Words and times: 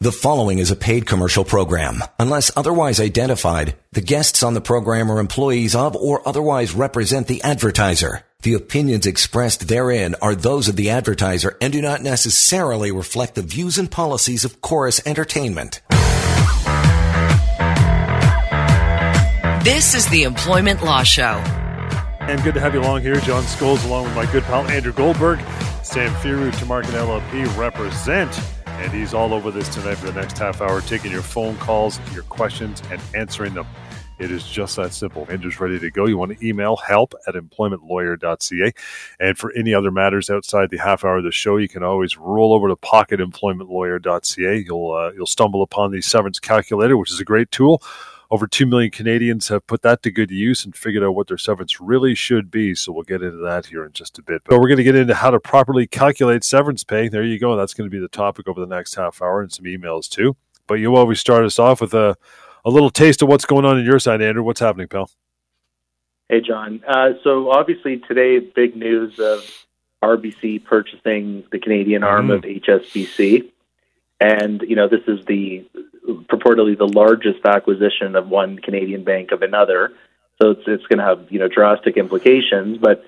The 0.00 0.12
following 0.12 0.60
is 0.60 0.70
a 0.70 0.76
paid 0.76 1.06
commercial 1.06 1.44
program. 1.44 2.04
Unless 2.20 2.56
otherwise 2.56 3.00
identified, 3.00 3.74
the 3.90 4.00
guests 4.00 4.44
on 4.44 4.54
the 4.54 4.60
program 4.60 5.10
are 5.10 5.18
employees 5.18 5.74
of 5.74 5.96
or 5.96 6.26
otherwise 6.26 6.72
represent 6.72 7.26
the 7.26 7.42
advertiser. 7.42 8.22
The 8.42 8.54
opinions 8.54 9.06
expressed 9.06 9.66
therein 9.66 10.14
are 10.22 10.36
those 10.36 10.68
of 10.68 10.76
the 10.76 10.90
advertiser 10.90 11.56
and 11.60 11.72
do 11.72 11.82
not 11.82 12.00
necessarily 12.00 12.92
reflect 12.92 13.34
the 13.34 13.42
views 13.42 13.76
and 13.76 13.90
policies 13.90 14.44
of 14.44 14.60
Chorus 14.60 15.04
Entertainment. 15.04 15.80
This 19.64 19.96
is 19.96 20.08
the 20.10 20.22
Employment 20.22 20.84
Law 20.84 21.02
Show. 21.02 21.42
And 22.20 22.40
good 22.44 22.54
to 22.54 22.60
have 22.60 22.72
you 22.72 22.82
along 22.82 23.02
here. 23.02 23.16
John 23.16 23.42
Scholes, 23.42 23.84
along 23.84 24.04
with 24.04 24.14
my 24.14 24.30
good 24.30 24.44
pal 24.44 24.64
Andrew 24.68 24.92
Goldberg. 24.92 25.40
Sam 25.82 26.14
Firu, 26.22 26.52
Tumarkin 26.52 26.92
LLP 26.92 27.58
represent 27.58 28.30
and 28.78 28.92
he's 28.92 29.12
all 29.12 29.34
over 29.34 29.50
this 29.50 29.68
tonight 29.68 29.96
for 29.96 30.06
the 30.06 30.20
next 30.20 30.38
half 30.38 30.60
hour, 30.60 30.80
taking 30.80 31.10
your 31.10 31.22
phone 31.22 31.56
calls, 31.56 32.00
your 32.12 32.22
questions, 32.24 32.82
and 32.90 33.00
answering 33.14 33.54
them. 33.54 33.66
It 34.18 34.30
is 34.30 34.44
just 34.46 34.76
that 34.76 34.92
simple. 34.92 35.26
Andrew's 35.30 35.60
ready 35.60 35.78
to 35.78 35.90
go. 35.90 36.06
You 36.06 36.18
want 36.18 36.36
to 36.36 36.46
email 36.46 36.76
help 36.76 37.14
at 37.26 37.34
employmentlawyer.ca. 37.34 38.72
And 39.20 39.38
for 39.38 39.52
any 39.52 39.74
other 39.74 39.90
matters 39.90 40.28
outside 40.28 40.70
the 40.70 40.78
half 40.78 41.04
hour 41.04 41.18
of 41.18 41.24
the 41.24 41.30
show, 41.30 41.56
you 41.56 41.68
can 41.68 41.82
always 41.84 42.16
roll 42.16 42.52
over 42.52 42.68
to 42.68 42.76
pocketemploymentlawyer.ca. 42.76 44.64
You'll 44.66 44.92
uh, 44.92 45.12
you'll 45.12 45.26
stumble 45.26 45.62
upon 45.62 45.92
the 45.92 46.00
severance 46.00 46.40
calculator, 46.40 46.96
which 46.96 47.12
is 47.12 47.20
a 47.20 47.24
great 47.24 47.50
tool 47.50 47.82
over 48.30 48.46
2 48.46 48.66
million 48.66 48.90
Canadians 48.90 49.48
have 49.48 49.66
put 49.66 49.82
that 49.82 50.02
to 50.02 50.10
good 50.10 50.30
use 50.30 50.64
and 50.64 50.76
figured 50.76 51.02
out 51.02 51.14
what 51.14 51.28
their 51.28 51.38
severance 51.38 51.80
really 51.80 52.14
should 52.14 52.50
be. 52.50 52.74
So 52.74 52.92
we'll 52.92 53.04
get 53.04 53.22
into 53.22 53.38
that 53.38 53.66
here 53.66 53.84
in 53.86 53.92
just 53.92 54.18
a 54.18 54.22
bit. 54.22 54.42
But 54.44 54.58
we're 54.58 54.68
going 54.68 54.78
to 54.78 54.84
get 54.84 54.96
into 54.96 55.14
how 55.14 55.30
to 55.30 55.40
properly 55.40 55.86
calculate 55.86 56.44
severance 56.44 56.84
pay. 56.84 57.08
There 57.08 57.22
you 57.22 57.38
go. 57.38 57.56
That's 57.56 57.74
going 57.74 57.88
to 57.88 57.94
be 57.94 58.00
the 58.00 58.08
topic 58.08 58.46
over 58.46 58.60
the 58.60 58.66
next 58.66 58.94
half 58.94 59.22
hour 59.22 59.40
and 59.40 59.52
some 59.52 59.64
emails 59.64 60.08
too. 60.08 60.36
But 60.66 60.74
you 60.74 60.94
always 60.94 61.20
start 61.20 61.44
us 61.44 61.58
off 61.58 61.80
with 61.80 61.94
a, 61.94 62.16
a 62.64 62.70
little 62.70 62.90
taste 62.90 63.22
of 63.22 63.28
what's 63.28 63.46
going 63.46 63.64
on 63.64 63.78
in 63.78 63.86
your 63.86 63.98
side, 63.98 64.20
Andrew. 64.20 64.42
What's 64.42 64.60
happening, 64.60 64.88
pal? 64.88 65.10
Hey, 66.28 66.42
John. 66.42 66.82
Uh, 66.86 67.12
so 67.24 67.50
obviously 67.50 67.98
today, 68.06 68.38
big 68.38 68.76
news 68.76 69.18
of 69.18 69.40
RBC 70.02 70.64
purchasing 70.64 71.44
the 71.50 71.58
Canadian 71.58 72.04
arm 72.04 72.28
mm. 72.28 72.34
of 72.34 72.42
HSBC. 72.42 73.50
And, 74.20 74.60
you 74.62 74.76
know, 74.76 74.88
this 74.88 75.00
is 75.06 75.24
the 75.24 75.64
purportedly 76.08 76.76
the 76.76 76.88
largest 76.88 77.44
acquisition 77.44 78.16
of 78.16 78.28
one 78.28 78.58
Canadian 78.58 79.04
bank 79.04 79.32
of 79.32 79.42
another. 79.42 79.92
So 80.40 80.50
it's, 80.50 80.62
it's 80.66 80.86
going 80.86 80.98
to 80.98 81.04
have, 81.04 81.30
you 81.30 81.38
know, 81.38 81.48
drastic 81.48 81.96
implications. 81.96 82.78
But 82.78 83.04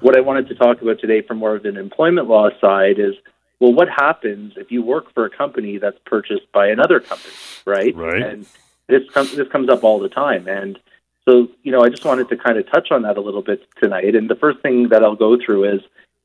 what 0.00 0.16
I 0.16 0.20
wanted 0.20 0.48
to 0.48 0.54
talk 0.54 0.82
about 0.82 1.00
today 1.00 1.22
from 1.22 1.38
more 1.38 1.56
of 1.56 1.64
an 1.64 1.76
employment 1.76 2.28
law 2.28 2.50
side 2.60 2.98
is, 2.98 3.14
well, 3.60 3.72
what 3.72 3.88
happens 3.88 4.54
if 4.56 4.70
you 4.70 4.82
work 4.82 5.12
for 5.14 5.24
a 5.24 5.30
company 5.30 5.78
that's 5.78 5.98
purchased 6.04 6.50
by 6.52 6.68
another 6.68 7.00
company, 7.00 7.34
right? 7.64 7.94
Right. 7.94 8.22
And 8.22 8.46
this, 8.88 9.02
com- 9.12 9.30
this 9.34 9.48
comes 9.48 9.70
up 9.70 9.84
all 9.84 9.98
the 9.98 10.08
time. 10.08 10.46
And 10.48 10.78
so, 11.24 11.48
you 11.62 11.72
know, 11.72 11.82
I 11.82 11.88
just 11.88 12.04
wanted 12.04 12.28
to 12.28 12.36
kind 12.36 12.58
of 12.58 12.70
touch 12.70 12.90
on 12.90 13.02
that 13.02 13.16
a 13.16 13.20
little 13.20 13.42
bit 13.42 13.62
tonight. 13.80 14.14
And 14.14 14.28
the 14.28 14.34
first 14.34 14.60
thing 14.60 14.88
that 14.90 15.02
I'll 15.02 15.16
go 15.16 15.38
through 15.42 15.72
is, 15.72 15.80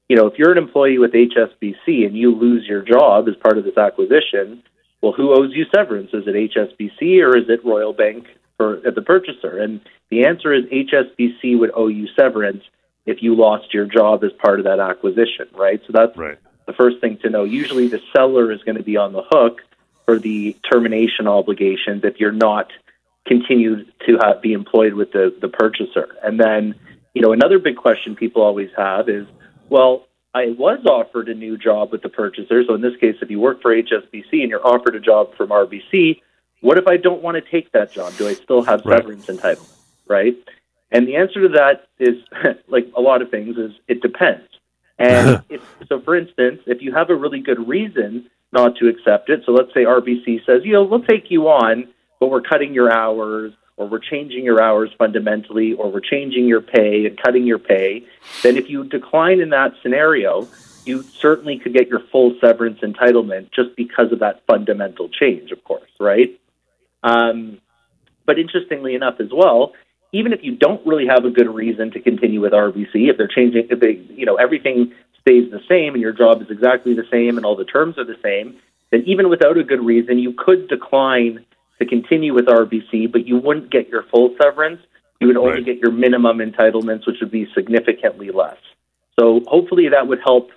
you 0.09 0.15
know, 0.15 0.27
if 0.27 0.37
you're 0.37 0.51
an 0.51 0.57
employee 0.57 0.97
with 0.97 1.13
HSBC 1.13 2.05
and 2.05 2.17
you 2.17 2.35
lose 2.35 2.65
your 2.67 2.81
job 2.81 3.29
as 3.29 3.35
part 3.35 3.57
of 3.57 3.63
this 3.63 3.77
acquisition, 3.77 4.63
well, 5.01 5.13
who 5.13 5.31
owes 5.31 5.53
you 5.53 5.65
severance? 5.73 6.09
Is 6.13 6.25
it 6.27 6.35
HSBC 6.35 7.23
or 7.23 7.37
is 7.37 7.49
it 7.49 7.63
Royal 7.65 7.93
Bank 7.93 8.27
for 8.57 8.81
the 8.83 9.01
purchaser? 9.01 9.57
And 9.57 9.81
the 10.09 10.25
answer 10.25 10.53
is 10.53 10.65
HSBC 10.65 11.57
would 11.57 11.71
owe 11.73 11.87
you 11.87 12.07
severance 12.17 12.63
if 13.05 13.23
you 13.23 13.35
lost 13.35 13.73
your 13.73 13.85
job 13.85 14.23
as 14.23 14.31
part 14.43 14.59
of 14.59 14.65
that 14.65 14.79
acquisition, 14.79 15.47
right? 15.53 15.81
So 15.87 15.93
that's 15.93 16.17
right. 16.17 16.37
the 16.67 16.73
first 16.73 16.99
thing 16.99 17.17
to 17.23 17.29
know. 17.29 17.43
Usually, 17.43 17.87
the 17.87 18.01
seller 18.15 18.51
is 18.51 18.61
going 18.63 18.77
to 18.77 18.83
be 18.83 18.97
on 18.97 19.13
the 19.13 19.23
hook 19.29 19.61
for 20.05 20.19
the 20.19 20.55
termination 20.69 21.27
obligations 21.27 22.03
if 22.03 22.19
you're 22.19 22.31
not 22.31 22.71
continued 23.25 23.91
to 24.07 24.17
have, 24.21 24.41
be 24.41 24.53
employed 24.53 24.93
with 24.93 25.11
the, 25.11 25.35
the 25.39 25.47
purchaser. 25.47 26.15
And 26.23 26.39
then, 26.39 26.75
you 27.13 27.21
know, 27.21 27.31
another 27.31 27.59
big 27.59 27.77
question 27.77 28.15
people 28.15 28.41
always 28.41 28.69
have 28.75 29.07
is 29.07 29.27
well, 29.69 30.07
I 30.33 30.47
was 30.57 30.85
offered 30.85 31.29
a 31.29 31.33
new 31.33 31.57
job 31.57 31.91
with 31.91 32.01
the 32.01 32.09
purchaser. 32.09 32.63
So 32.65 32.75
in 32.75 32.81
this 32.81 32.95
case, 32.97 33.15
if 33.21 33.29
you 33.29 33.39
work 33.39 33.61
for 33.61 33.73
HSBC 33.73 34.31
and 34.31 34.49
you're 34.49 34.65
offered 34.65 34.95
a 34.95 34.99
job 34.99 35.35
from 35.35 35.49
RBC, 35.49 36.21
what 36.61 36.77
if 36.77 36.87
I 36.87 36.97
don't 36.97 37.21
want 37.21 37.35
to 37.35 37.51
take 37.51 37.71
that 37.71 37.91
job? 37.91 38.13
Do 38.17 38.27
I 38.27 38.33
still 38.33 38.61
have 38.63 38.85
right. 38.85 38.97
severance 38.99 39.25
entitlement? 39.25 39.75
Right. 40.07 40.35
And 40.91 41.07
the 41.07 41.15
answer 41.15 41.41
to 41.41 41.49
that 41.49 41.87
is 41.99 42.17
like 42.67 42.91
a 42.95 43.01
lot 43.01 43.21
of 43.21 43.31
things 43.31 43.57
is 43.57 43.71
it 43.87 44.01
depends. 44.01 44.47
And 44.97 45.43
if, 45.49 45.61
so, 45.87 45.99
for 46.01 46.15
instance, 46.15 46.61
if 46.67 46.81
you 46.81 46.93
have 46.93 47.09
a 47.09 47.15
really 47.15 47.39
good 47.39 47.67
reason 47.67 48.29
not 48.51 48.75
to 48.77 48.87
accept 48.87 49.29
it, 49.29 49.41
so 49.45 49.51
let's 49.51 49.73
say 49.73 49.83
RBC 49.83 50.45
says, 50.45 50.61
you 50.63 50.73
know, 50.73 50.83
we'll 50.83 51.03
take 51.03 51.31
you 51.31 51.47
on, 51.47 51.87
but 52.19 52.29
we're 52.29 52.41
cutting 52.41 52.73
your 52.73 52.91
hours, 52.91 53.53
or 53.79 53.87
we're 53.87 53.97
changing 53.97 54.43
your 54.43 54.61
hours 54.61 54.91
fundamentally, 54.97 55.73
or 55.73 55.89
we're 55.89 56.01
changing 56.01 56.45
your 56.45 56.59
pay 56.59 57.05
and 57.05 57.17
cutting 57.17 57.47
your 57.47 57.57
pay, 57.57 58.03
then 58.43 58.57
if 58.57 58.69
you 58.69 58.83
decline 58.83 59.39
in 59.39 59.49
that 59.51 59.73
scenario, 59.81 60.47
you 60.85 61.01
certainly 61.01 61.57
could 61.57 61.73
get 61.73 61.87
your 61.87 62.01
full 62.11 62.35
severance 62.41 62.81
entitlement 62.81 63.51
just 63.51 63.73
because 63.77 64.11
of 64.11 64.19
that 64.19 64.41
fundamental 64.45 65.07
change, 65.07 65.51
of 65.51 65.63
course, 65.63 65.89
right? 65.97 66.37
Um, 67.03 67.61
but 68.25 68.37
interestingly 68.37 68.95
enough, 68.95 69.15
as 69.21 69.29
well, 69.31 69.71
even 70.11 70.33
if 70.33 70.43
you 70.43 70.57
don't 70.57 70.85
really 70.85 71.07
have 71.07 71.23
a 71.23 71.29
good 71.29 71.47
reason 71.47 71.89
to 71.91 72.01
continue 72.01 72.41
with 72.41 72.51
RBC, 72.51 73.09
if 73.09 73.17
they're 73.17 73.29
changing, 73.29 73.67
if 73.69 73.79
they, 73.79 73.93
you 74.13 74.25
know, 74.25 74.35
everything 74.35 74.91
stays 75.21 75.49
the 75.51 75.61
same 75.69 75.93
and 75.93 76.01
your 76.01 76.11
job 76.11 76.41
is 76.41 76.49
exactly 76.49 76.93
the 76.93 77.07
same 77.09 77.37
and 77.37 77.45
all 77.45 77.55
the 77.55 77.63
terms 77.63 77.97
are 77.97 78.03
the 78.03 78.19
same, 78.21 78.57
then 78.91 79.03
even 79.05 79.29
without 79.29 79.57
a 79.57 79.63
good 79.63 79.85
reason, 79.85 80.19
you 80.19 80.33
could 80.33 80.67
decline 80.67 81.45
to 81.79 81.85
continue 81.85 82.33
with 82.33 82.45
RBC, 82.45 83.11
but 83.11 83.25
you 83.25 83.37
wouldn't 83.37 83.71
get 83.71 83.89
your 83.89 84.03
full 84.03 84.35
severance. 84.41 84.81
You 85.19 85.27
would 85.27 85.37
only 85.37 85.53
right. 85.53 85.65
get 85.65 85.77
your 85.77 85.91
minimum 85.91 86.39
entitlements, 86.39 87.07
which 87.07 87.17
would 87.21 87.31
be 87.31 87.47
significantly 87.53 88.31
less. 88.31 88.57
So 89.19 89.41
hopefully 89.47 89.89
that 89.89 90.07
would 90.07 90.19
help, 90.23 90.51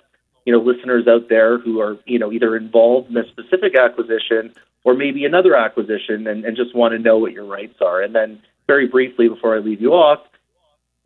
you 0.45 0.53
know, 0.53 0.59
listeners 0.59 1.07
out 1.07 1.29
there 1.29 1.57
who 1.57 1.81
are, 1.81 1.97
you 2.05 2.19
know, 2.19 2.31
either 2.31 2.55
involved 2.55 3.09
in 3.09 3.17
a 3.17 3.27
specific 3.27 3.77
acquisition 3.77 4.53
or 4.83 4.93
maybe 4.93 5.25
another 5.25 5.55
acquisition 5.55 6.27
and, 6.27 6.45
and 6.45 6.55
just 6.55 6.75
want 6.75 6.93
to 6.93 6.99
know 6.99 7.17
what 7.17 7.33
your 7.33 7.45
rights 7.45 7.81
are. 7.81 8.01
And 8.01 8.15
then 8.15 8.41
very 8.67 8.87
briefly 8.87 9.27
before 9.27 9.55
I 9.55 9.59
leave 9.59 9.81
you 9.81 9.93
off, 9.93 10.19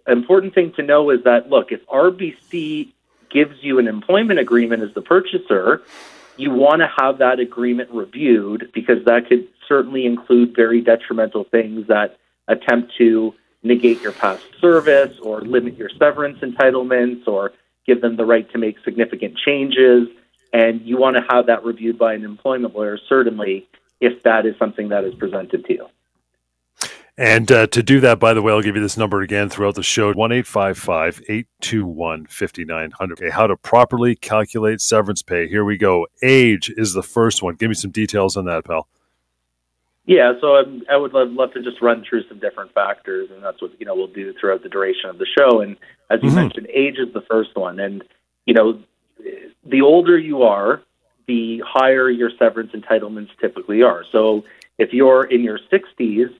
important 0.07 0.53
thing 0.53 0.71
to 0.73 0.83
know 0.83 1.09
is 1.09 1.23
that 1.23 1.49
look, 1.49 1.71
if 1.71 1.85
RBC 1.87 2.93
gives 3.29 3.55
you 3.61 3.79
an 3.79 3.87
employment 3.87 4.39
agreement 4.39 4.83
as 4.83 4.93
the 4.93 5.01
purchaser, 5.01 5.81
you 6.37 6.51
want 6.51 6.81
to 6.81 6.87
have 6.97 7.17
that 7.17 7.39
agreement 7.39 7.89
reviewed 7.91 8.71
because 8.73 9.03
that 9.05 9.27
could 9.27 9.47
certainly 9.67 10.05
include 10.05 10.55
very 10.55 10.81
detrimental 10.81 11.43
things 11.43 11.87
that 11.87 12.17
attempt 12.47 12.93
to 12.97 13.33
negate 13.63 14.01
your 14.01 14.11
past 14.11 14.43
service 14.61 15.17
or 15.21 15.41
limit 15.41 15.75
your 15.77 15.89
severance 15.97 16.39
entitlements 16.39 17.27
or 17.27 17.51
give 17.85 18.01
them 18.01 18.15
the 18.15 18.25
right 18.25 18.49
to 18.51 18.57
make 18.57 18.77
significant 18.83 19.37
changes. 19.37 20.07
And 20.53 20.81
you 20.81 20.97
want 20.97 21.17
to 21.17 21.23
have 21.29 21.47
that 21.47 21.63
reviewed 21.63 21.97
by 21.97 22.13
an 22.13 22.23
employment 22.23 22.75
lawyer, 22.75 22.97
certainly, 23.09 23.67
if 23.99 24.23
that 24.23 24.45
is 24.45 24.55
something 24.57 24.89
that 24.89 25.03
is 25.03 25.13
presented 25.15 25.65
to 25.65 25.73
you. 25.73 25.87
And 27.19 27.51
uh, 27.51 27.65
to 27.67 27.81
do 27.81 27.99
that, 28.01 28.19
by 28.19 28.35
the 28.35 28.43
way, 28.43 28.53
I'll 28.53 28.61
give 28.61 28.75
you 28.75 28.81
this 28.81 28.95
number 28.95 29.21
again 29.21 29.49
throughout 29.49 29.73
the 29.73 29.81
show 29.81 30.13
1 30.13 30.31
821 30.31 32.27
5900. 32.27 33.19
Okay, 33.19 33.31
how 33.31 33.47
to 33.47 33.57
properly 33.57 34.15
calculate 34.15 34.81
severance 34.81 35.23
pay. 35.23 35.47
Here 35.47 35.65
we 35.65 35.77
go. 35.79 36.05
Age 36.21 36.71
is 36.77 36.93
the 36.93 37.01
first 37.01 37.41
one. 37.41 37.55
Give 37.55 37.69
me 37.69 37.75
some 37.75 37.89
details 37.89 38.37
on 38.37 38.45
that, 38.45 38.65
pal. 38.65 38.87
Yeah, 40.07 40.33
so 40.39 40.55
I'm, 40.55 40.83
i 40.89 40.95
would 40.95 41.13
love, 41.13 41.31
love, 41.31 41.51
to 41.51 41.61
just 41.61 41.81
run 41.81 42.03
through 42.07 42.23
some 42.29 42.39
different 42.39 42.73
factors, 42.73 43.29
and 43.29 43.43
that's 43.43 43.61
what 43.61 43.71
you 43.77 43.85
know 43.85 43.93
we'll 43.93 44.07
do 44.07 44.33
throughout 44.39 44.63
the 44.63 44.69
duration 44.69 45.09
of 45.09 45.17
the 45.17 45.27
show. 45.37 45.59
And 45.59 45.75
as 46.09 46.21
you 46.23 46.29
mm-hmm. 46.29 46.37
mentioned, 46.37 46.67
age 46.73 46.95
is 46.97 47.13
the 47.13 47.21
first 47.29 47.55
one, 47.55 47.77
and 47.79 48.03
you 48.45 48.53
know, 48.53 48.79
the 49.65 49.81
older 49.81 50.17
you 50.17 50.43
are, 50.43 50.81
the 51.27 51.61
higher 51.67 52.09
your 52.09 52.31
severance 52.39 52.71
entitlements 52.71 53.29
typically 53.41 53.83
are. 53.83 54.05
So 54.13 54.45
if 54.77 54.93
you're 54.93 55.25
in 55.25 55.43
your 55.43 55.59
60s 55.71 56.33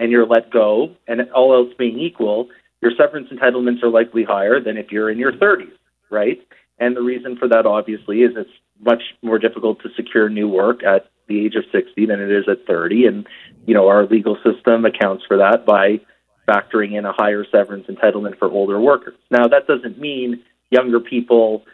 and 0.00 0.10
you're 0.10 0.26
let 0.26 0.50
go, 0.50 0.96
and 1.06 1.20
all 1.30 1.54
else 1.54 1.72
being 1.78 2.00
equal, 2.00 2.48
your 2.80 2.90
severance 2.98 3.28
entitlements 3.30 3.84
are 3.84 3.88
likely 3.88 4.24
higher 4.24 4.58
than 4.60 4.76
if 4.76 4.90
you're 4.90 5.08
in 5.08 5.18
your 5.18 5.32
30s, 5.32 5.70
right? 6.10 6.44
And 6.78 6.96
the 6.96 7.02
reason 7.02 7.36
for 7.36 7.46
that, 7.46 7.66
obviously, 7.66 8.22
is 8.22 8.32
it's 8.36 8.50
much 8.84 9.02
more 9.22 9.38
difficult 9.38 9.80
to 9.82 9.88
secure 9.96 10.28
new 10.28 10.48
work 10.48 10.82
at 10.82 11.10
the 11.28 11.44
age 11.44 11.54
of 11.54 11.64
60 11.72 12.06
than 12.06 12.20
it 12.20 12.30
is 12.30 12.44
at 12.48 12.66
30. 12.66 13.06
And, 13.06 13.26
you 13.66 13.74
know, 13.74 13.88
our 13.88 14.06
legal 14.06 14.36
system 14.44 14.84
accounts 14.84 15.24
for 15.26 15.38
that 15.38 15.64
by 15.64 16.00
factoring 16.48 16.98
in 16.98 17.04
a 17.04 17.12
higher 17.12 17.44
severance 17.50 17.86
entitlement 17.86 18.38
for 18.38 18.50
older 18.50 18.80
workers. 18.80 19.14
Now, 19.30 19.46
that 19.48 19.66
doesn't 19.66 19.98
mean 19.98 20.42
younger 20.70 21.00
people 21.00 21.64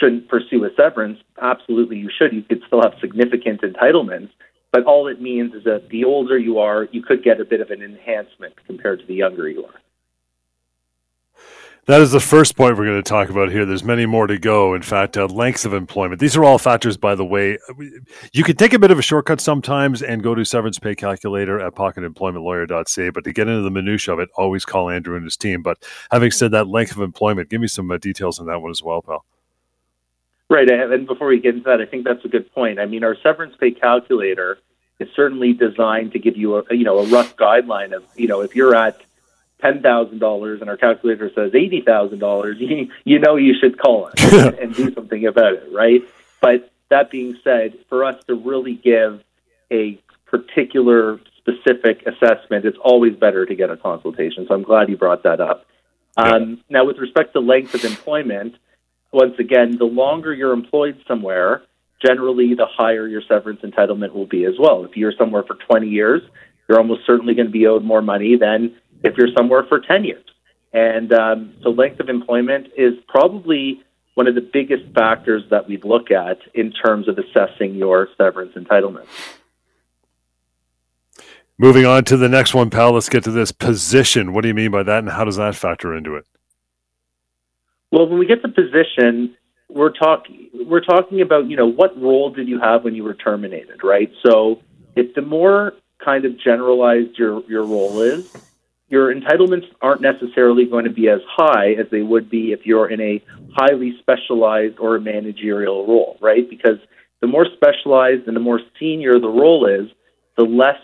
shouldn't 0.00 0.28
pursue 0.28 0.64
a 0.64 0.70
severance. 0.76 1.18
Absolutely, 1.40 1.96
you 1.96 2.10
should. 2.16 2.32
You 2.32 2.42
could 2.42 2.62
still 2.66 2.82
have 2.82 2.94
significant 3.00 3.62
entitlements. 3.62 4.30
But 4.72 4.84
all 4.84 5.06
it 5.08 5.20
means 5.20 5.54
is 5.54 5.64
that 5.64 5.88
the 5.90 6.04
older 6.04 6.36
you 6.38 6.58
are, 6.58 6.88
you 6.92 7.02
could 7.02 7.24
get 7.24 7.40
a 7.40 7.44
bit 7.44 7.60
of 7.60 7.70
an 7.70 7.82
enhancement 7.82 8.54
compared 8.66 9.00
to 9.00 9.06
the 9.06 9.14
younger 9.14 9.48
you 9.48 9.64
are. 9.64 9.80
That 11.88 12.02
is 12.02 12.12
the 12.12 12.20
first 12.20 12.54
point 12.54 12.76
we're 12.76 12.84
going 12.84 13.02
to 13.02 13.08
talk 13.08 13.30
about 13.30 13.50
here. 13.50 13.64
There's 13.64 13.82
many 13.82 14.04
more 14.04 14.26
to 14.26 14.38
go. 14.38 14.74
In 14.74 14.82
fact, 14.82 15.16
uh, 15.16 15.24
length 15.24 15.64
of 15.64 15.72
employment. 15.72 16.20
These 16.20 16.36
are 16.36 16.44
all 16.44 16.58
factors, 16.58 16.98
by 16.98 17.14
the 17.14 17.24
way. 17.24 17.56
You 18.34 18.44
can 18.44 18.56
take 18.56 18.74
a 18.74 18.78
bit 18.78 18.90
of 18.90 18.98
a 18.98 19.02
shortcut 19.02 19.40
sometimes 19.40 20.02
and 20.02 20.22
go 20.22 20.34
to 20.34 20.44
severance 20.44 20.78
pay 20.78 20.94
calculator 20.94 21.58
at 21.58 21.74
pocketemploymentlawyer.ca. 21.74 23.08
But 23.08 23.24
to 23.24 23.32
get 23.32 23.48
into 23.48 23.62
the 23.62 23.70
minutia 23.70 24.12
of 24.12 24.20
it, 24.20 24.28
always 24.36 24.66
call 24.66 24.90
Andrew 24.90 25.16
and 25.16 25.24
his 25.24 25.38
team. 25.38 25.62
But 25.62 25.82
having 26.10 26.30
said 26.30 26.50
that, 26.50 26.68
length 26.68 26.92
of 26.92 27.00
employment, 27.00 27.48
give 27.48 27.62
me 27.62 27.68
some 27.68 27.90
uh, 27.90 27.96
details 27.96 28.38
on 28.38 28.44
that 28.48 28.60
one 28.60 28.70
as 28.70 28.82
well, 28.82 29.00
pal. 29.00 29.24
Right. 30.50 30.68
And 30.68 31.06
before 31.06 31.28
we 31.28 31.40
get 31.40 31.54
into 31.54 31.70
that, 31.70 31.80
I 31.80 31.86
think 31.86 32.04
that's 32.04 32.22
a 32.22 32.28
good 32.28 32.52
point. 32.52 32.80
I 32.80 32.84
mean, 32.84 33.02
our 33.02 33.16
severance 33.22 33.56
pay 33.58 33.70
calculator 33.70 34.58
is 34.98 35.08
certainly 35.16 35.54
designed 35.54 36.12
to 36.12 36.18
give 36.18 36.36
you 36.36 36.56
a 36.56 36.64
you 36.70 36.84
know 36.84 36.98
a 36.98 37.06
rough 37.06 37.34
guideline 37.36 37.94
of 37.94 38.04
you 38.16 38.26
know 38.26 38.42
if 38.42 38.54
you're 38.54 38.74
at 38.74 39.00
ten 39.60 39.82
thousand 39.82 40.18
dollars 40.18 40.60
and 40.60 40.70
our 40.70 40.76
calculator 40.76 41.30
says 41.34 41.52
eighty 41.54 41.80
thousand 41.80 42.18
dollars, 42.18 42.56
you 42.60 43.18
know 43.18 43.36
you 43.36 43.54
should 43.60 43.78
call 43.78 44.06
us 44.06 44.32
and, 44.32 44.54
and 44.54 44.74
do 44.74 44.92
something 44.94 45.26
about 45.26 45.54
it, 45.54 45.68
right? 45.72 46.02
But 46.40 46.70
that 46.90 47.10
being 47.10 47.38
said, 47.44 47.74
for 47.88 48.04
us 48.04 48.22
to 48.26 48.34
really 48.34 48.74
give 48.74 49.22
a 49.70 50.00
particular 50.26 51.20
specific 51.36 52.06
assessment, 52.06 52.64
it's 52.64 52.78
always 52.82 53.14
better 53.16 53.46
to 53.46 53.54
get 53.54 53.70
a 53.70 53.76
consultation. 53.76 54.46
So 54.48 54.54
I'm 54.54 54.62
glad 54.62 54.88
you 54.88 54.96
brought 54.96 55.22
that 55.24 55.40
up. 55.40 55.66
Um, 56.16 56.62
now, 56.68 56.84
with 56.84 56.98
respect 56.98 57.34
to 57.34 57.40
length 57.40 57.74
of 57.74 57.84
employment, 57.84 58.56
once 59.12 59.38
again, 59.38 59.78
the 59.78 59.84
longer 59.84 60.34
you're 60.34 60.52
employed 60.52 61.02
somewhere, 61.06 61.62
generally 62.04 62.54
the 62.54 62.66
higher 62.66 63.06
your 63.06 63.22
severance 63.28 63.60
entitlement 63.60 64.12
will 64.12 64.26
be 64.26 64.44
as 64.44 64.54
well. 64.58 64.84
If 64.84 64.96
you're 64.96 65.12
somewhere 65.16 65.44
for 65.44 65.54
20 65.54 65.88
years, 65.88 66.22
you're 66.68 66.78
almost 66.78 67.06
certainly 67.06 67.34
going 67.34 67.46
to 67.46 67.52
be 67.52 67.66
owed 67.66 67.84
more 67.84 68.02
money 68.02 68.36
than 68.36 68.74
if 69.02 69.16
you're 69.16 69.32
somewhere 69.36 69.64
for 69.68 69.80
10 69.80 70.04
years. 70.04 70.24
And 70.72 71.12
um, 71.12 71.54
so 71.62 71.70
length 71.70 72.00
of 72.00 72.08
employment 72.08 72.68
is 72.76 72.94
probably 73.08 73.82
one 74.14 74.26
of 74.26 74.34
the 74.34 74.40
biggest 74.40 74.84
factors 74.94 75.44
that 75.50 75.68
we'd 75.68 75.84
look 75.84 76.10
at 76.10 76.38
in 76.52 76.72
terms 76.72 77.08
of 77.08 77.18
assessing 77.18 77.76
your 77.76 78.08
severance 78.16 78.54
entitlement. 78.54 79.06
Moving 81.56 81.86
on 81.86 82.04
to 82.04 82.16
the 82.16 82.28
next 82.28 82.54
one, 82.54 82.70
pal, 82.70 82.92
let's 82.92 83.08
get 83.08 83.24
to 83.24 83.30
this 83.30 83.50
position. 83.52 84.32
What 84.32 84.42
do 84.42 84.48
you 84.48 84.54
mean 84.54 84.70
by 84.70 84.82
that, 84.84 84.98
and 84.98 85.08
how 85.08 85.24
does 85.24 85.36
that 85.36 85.56
factor 85.56 85.94
into 85.94 86.14
it? 86.14 86.24
Well, 87.90 88.08
when 88.08 88.18
we 88.18 88.26
get 88.26 88.42
to 88.42 88.48
position, 88.48 89.36
we're 89.68 89.92
talking 89.92 90.48
we're 90.66 90.84
talking 90.84 91.20
about 91.20 91.46
you 91.46 91.56
know 91.56 91.66
what 91.66 92.00
role 92.00 92.30
did 92.30 92.48
you 92.48 92.60
have 92.60 92.84
when 92.84 92.94
you 92.94 93.04
were 93.04 93.14
terminated, 93.14 93.82
right? 93.82 94.10
So 94.24 94.62
if 94.94 95.14
the 95.14 95.22
more 95.22 95.72
kind 96.04 96.24
of 96.24 96.38
generalized 96.38 97.18
your 97.18 97.42
your 97.48 97.64
role 97.64 98.00
is, 98.02 98.32
your 98.88 99.14
entitlements 99.14 99.66
aren't 99.82 100.00
necessarily 100.00 100.64
going 100.64 100.84
to 100.84 100.90
be 100.90 101.08
as 101.08 101.20
high 101.28 101.72
as 101.72 101.86
they 101.90 102.02
would 102.02 102.30
be 102.30 102.52
if 102.52 102.64
you're 102.64 102.88
in 102.88 103.00
a 103.00 103.22
highly 103.54 103.96
specialized 103.98 104.78
or 104.78 104.98
managerial 104.98 105.86
role, 105.86 106.16
right? 106.20 106.48
Because 106.48 106.78
the 107.20 107.26
more 107.26 107.46
specialized 107.46 108.26
and 108.26 108.34
the 108.34 108.40
more 108.40 108.60
senior 108.78 109.18
the 109.18 109.28
role 109.28 109.66
is, 109.66 109.90
the 110.36 110.44
less 110.44 110.80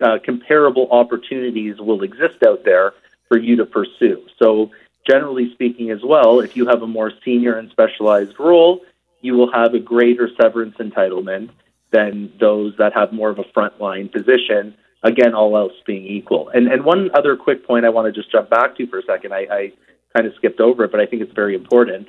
uh, 0.00 0.18
comparable 0.22 0.88
opportunities 0.90 1.78
will 1.78 2.02
exist 2.02 2.42
out 2.46 2.64
there 2.64 2.92
for 3.28 3.38
you 3.38 3.56
to 3.56 3.64
pursue. 3.64 4.26
So, 4.38 4.70
generally 5.08 5.52
speaking, 5.52 5.90
as 5.90 6.02
well, 6.02 6.40
if 6.40 6.56
you 6.56 6.66
have 6.66 6.82
a 6.82 6.86
more 6.86 7.12
senior 7.24 7.56
and 7.56 7.70
specialized 7.70 8.38
role, 8.38 8.80
you 9.20 9.34
will 9.34 9.52
have 9.52 9.74
a 9.74 9.78
greater 9.78 10.28
severance 10.40 10.76
entitlement 10.76 11.50
than 11.90 12.32
those 12.40 12.74
that 12.78 12.92
have 12.94 13.12
more 13.12 13.30
of 13.30 13.38
a 13.38 13.44
frontline 13.44 14.10
position 14.10 14.74
again, 15.04 15.34
all 15.34 15.56
else 15.56 15.74
being 15.86 16.04
equal. 16.06 16.48
And 16.48 16.66
and 16.66 16.84
one 16.84 17.10
other 17.14 17.36
quick 17.36 17.66
point 17.66 17.84
I 17.84 17.90
want 17.90 18.12
to 18.12 18.20
just 18.20 18.32
jump 18.32 18.50
back 18.50 18.76
to 18.78 18.86
for 18.88 18.98
a 18.98 19.02
second. 19.04 19.32
I, 19.32 19.46
I 19.50 19.72
kind 20.16 20.26
of 20.26 20.34
skipped 20.36 20.60
over 20.60 20.84
it, 20.84 20.90
but 20.90 21.00
I 21.00 21.06
think 21.06 21.22
it's 21.22 21.32
very 21.32 21.54
important. 21.54 22.08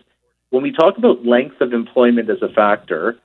When 0.50 0.64
we 0.64 0.72
talk 0.72 0.98
about 0.98 1.26
length 1.26 1.60
of 1.60 1.74
employment 1.74 2.30
as 2.30 2.42
a 2.42 2.50
factor, 2.50 3.20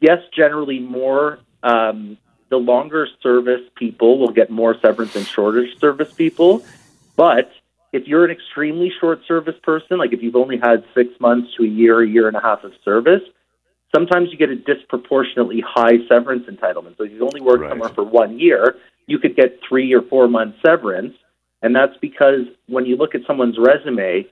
yes, 0.00 0.18
generally 0.34 0.80
more 0.80 1.38
um, 1.62 2.16
the 2.48 2.56
longer 2.56 3.06
service 3.22 3.62
people 3.76 4.18
will 4.18 4.32
get 4.32 4.50
more 4.50 4.76
severance 4.80 5.12
than 5.12 5.24
shorter 5.24 5.66
service 5.78 6.12
people. 6.12 6.64
But 7.16 7.52
if 7.92 8.06
you're 8.06 8.24
an 8.24 8.30
extremely 8.30 8.90
short 9.00 9.20
service 9.26 9.56
person, 9.62 9.98
like 9.98 10.12
if 10.12 10.22
you've 10.22 10.36
only 10.36 10.56
had 10.56 10.84
six 10.94 11.08
months 11.20 11.54
to 11.56 11.64
a 11.64 11.68
year, 11.68 12.02
a 12.02 12.08
year 12.08 12.28
and 12.28 12.36
a 12.36 12.40
half 12.40 12.64
of 12.64 12.72
service, 12.84 13.22
sometimes 13.94 14.30
you 14.30 14.38
get 14.38 14.48
a 14.48 14.56
disproportionately 14.56 15.62
high 15.66 15.98
severance 16.08 16.46
entitlement. 16.46 16.96
So 16.96 17.04
if 17.04 17.12
you've 17.12 17.22
only 17.22 17.40
worked 17.40 17.62
right. 17.62 17.70
somewhere 17.70 17.90
for 17.90 18.04
one 18.04 18.38
year, 18.38 18.76
you 19.06 19.18
could 19.18 19.36
get 19.36 19.60
three 19.68 19.94
or 19.94 20.02
four 20.02 20.28
months 20.28 20.58
severance. 20.64 21.14
And 21.62 21.74
that's 21.74 21.96
because 22.00 22.46
when 22.66 22.86
you 22.86 22.96
look 22.96 23.14
at 23.14 23.20
someone's 23.26 23.56
resume, 23.58 24.26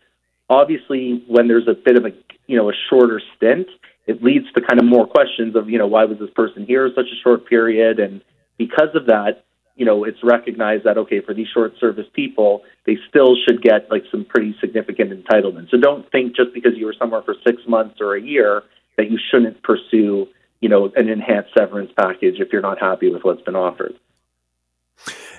obviously 0.50 1.24
when 1.28 1.48
there's 1.48 1.68
a 1.68 1.74
bit 1.74 1.96
of 1.96 2.04
a 2.04 2.10
you 2.46 2.56
know 2.56 2.68
a 2.68 2.74
shorter 2.90 3.22
stint, 3.36 3.68
it 4.06 4.22
leads 4.22 4.50
to 4.52 4.60
kind 4.60 4.80
of 4.80 4.84
more 4.84 5.06
questions 5.06 5.54
of 5.54 5.70
you 5.70 5.78
know 5.78 5.86
why 5.86 6.04
was 6.04 6.18
this 6.18 6.30
person 6.34 6.66
here 6.66 6.90
such 6.94 7.06
a 7.06 7.22
short 7.22 7.46
period, 7.46 8.00
and 8.00 8.20
because 8.58 8.94
of 8.94 9.06
that, 9.06 9.44
you 9.76 9.86
know 9.86 10.04
it's 10.04 10.18
recognized 10.22 10.84
that 10.84 10.98
okay 10.98 11.20
for 11.20 11.32
these 11.32 11.46
short 11.54 11.72
service 11.78 12.06
people 12.12 12.62
they 12.84 12.98
still 13.08 13.36
should 13.46 13.62
get 13.62 13.90
like 13.90 14.02
some 14.10 14.24
pretty 14.24 14.54
significant 14.60 15.10
entitlement. 15.12 15.70
So 15.70 15.78
don't 15.78 16.10
think 16.10 16.34
just 16.34 16.52
because 16.52 16.72
you 16.76 16.86
were 16.86 16.94
somewhere 16.98 17.22
for 17.22 17.36
six 17.46 17.62
months 17.66 18.00
or 18.00 18.16
a 18.16 18.20
year 18.20 18.62
that 18.96 19.10
you 19.10 19.18
shouldn't 19.30 19.62
pursue 19.62 20.26
you 20.60 20.68
know 20.68 20.90
an 20.96 21.08
enhanced 21.08 21.50
severance 21.56 21.92
package 21.96 22.40
if 22.40 22.52
you're 22.52 22.60
not 22.60 22.80
happy 22.80 23.08
with 23.08 23.22
what's 23.22 23.42
been 23.42 23.56
offered. 23.56 23.94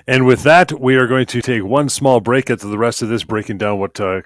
And 0.06 0.26
with 0.26 0.42
that, 0.42 0.80
we 0.80 0.96
are 0.96 1.06
going 1.06 1.26
to 1.26 1.42
take 1.42 1.64
one 1.64 1.88
small 1.88 2.20
break 2.20 2.50
at 2.50 2.60
the 2.60 2.78
rest 2.78 3.02
of 3.02 3.08
this, 3.08 3.24
breaking 3.24 3.58
down 3.58 3.78
what 3.78 4.00
uh, 4.00 4.22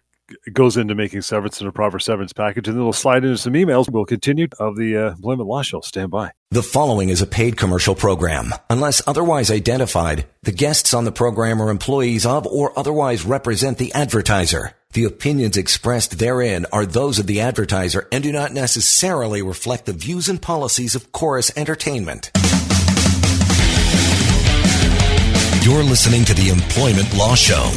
goes 0.52 0.76
into 0.76 0.94
making 0.94 1.22
severance 1.22 1.60
and 1.60 1.68
a 1.68 1.72
proper 1.72 1.98
severance 1.98 2.32
package. 2.32 2.68
And 2.68 2.76
then 2.76 2.84
we'll 2.84 2.92
slide 2.92 3.24
into 3.24 3.38
some 3.38 3.52
emails. 3.52 3.90
We'll 3.90 4.04
continue 4.04 4.48
of 4.58 4.76
the 4.76 4.96
uh, 4.96 5.10
Employment 5.12 5.48
Law 5.48 5.62
Show. 5.62 5.80
Stand 5.80 6.10
by. 6.10 6.32
The 6.50 6.62
following 6.62 7.08
is 7.08 7.22
a 7.22 7.26
paid 7.26 7.56
commercial 7.56 7.94
program. 7.94 8.52
Unless 8.70 9.02
otherwise 9.06 9.50
identified, 9.50 10.26
the 10.42 10.52
guests 10.52 10.94
on 10.94 11.04
the 11.04 11.12
program 11.12 11.60
are 11.60 11.70
employees 11.70 12.24
of 12.24 12.46
or 12.46 12.76
otherwise 12.78 13.24
represent 13.24 13.78
the 13.78 13.92
advertiser. 13.92 14.72
The 14.92 15.04
opinions 15.04 15.56
expressed 15.56 16.18
therein 16.18 16.64
are 16.72 16.86
those 16.86 17.18
of 17.18 17.26
the 17.26 17.40
advertiser 17.40 18.08
and 18.10 18.22
do 18.22 18.32
not 18.32 18.52
necessarily 18.52 19.42
reflect 19.42 19.84
the 19.84 19.92
views 19.92 20.28
and 20.28 20.40
policies 20.40 20.94
of 20.94 21.12
Chorus 21.12 21.52
Entertainment. 21.56 22.30
You're 25.66 25.82
listening 25.82 26.24
to 26.26 26.32
the 26.32 26.50
Employment 26.50 27.12
Law 27.16 27.34
Show. 27.34 27.72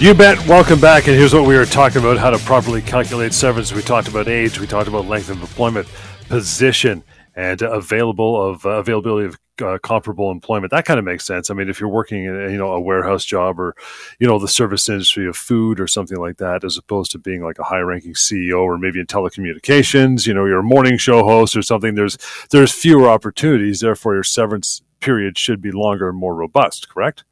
You 0.00 0.12
bet. 0.12 0.46
Welcome 0.46 0.82
back. 0.82 1.08
And 1.08 1.16
here's 1.16 1.32
what 1.32 1.46
we 1.46 1.56
were 1.56 1.64
talking 1.64 2.02
about 2.02 2.18
how 2.18 2.28
to 2.28 2.36
properly 2.40 2.82
calculate 2.82 3.32
severance. 3.32 3.72
We 3.72 3.80
talked 3.80 4.06
about 4.06 4.28
age, 4.28 4.60
we 4.60 4.66
talked 4.66 4.86
about 4.86 5.06
length 5.06 5.30
of 5.30 5.40
employment, 5.40 5.88
position, 6.28 7.02
and 7.34 7.62
available 7.62 8.50
of 8.50 8.66
uh, 8.66 8.72
availability 8.72 9.28
of 9.28 9.38
uh, 9.62 9.78
comparable 9.82 10.30
employment. 10.30 10.72
That 10.72 10.84
kind 10.84 10.98
of 10.98 11.06
makes 11.06 11.24
sense. 11.24 11.48
I 11.48 11.54
mean, 11.54 11.70
if 11.70 11.80
you're 11.80 11.88
working 11.88 12.26
in 12.26 12.34
you 12.50 12.58
know 12.58 12.72
a 12.72 12.80
warehouse 12.80 13.24
job 13.24 13.58
or 13.58 13.74
you 14.18 14.26
know 14.26 14.38
the 14.38 14.46
service 14.46 14.86
industry 14.86 15.26
of 15.26 15.38
food 15.38 15.80
or 15.80 15.86
something 15.86 16.18
like 16.18 16.36
that, 16.36 16.64
as 16.64 16.76
opposed 16.76 17.12
to 17.12 17.18
being 17.18 17.42
like 17.42 17.58
a 17.58 17.64
high-ranking 17.64 18.12
CEO 18.12 18.60
or 18.60 18.76
maybe 18.76 19.00
in 19.00 19.06
telecommunications, 19.06 20.26
you 20.26 20.34
know, 20.34 20.44
you're 20.44 20.58
a 20.58 20.62
morning 20.62 20.98
show 20.98 21.24
host 21.24 21.56
or 21.56 21.62
something. 21.62 21.94
There's 21.94 22.18
there's 22.50 22.72
fewer 22.72 23.08
opportunities. 23.08 23.80
Therefore, 23.80 24.12
your 24.12 24.22
severance 24.22 24.82
period 25.00 25.38
should 25.38 25.60
be 25.60 25.70
longer 25.70 26.08
and 26.08 26.18
more 26.18 26.34
robust, 26.34 26.88
correct? 26.88 27.24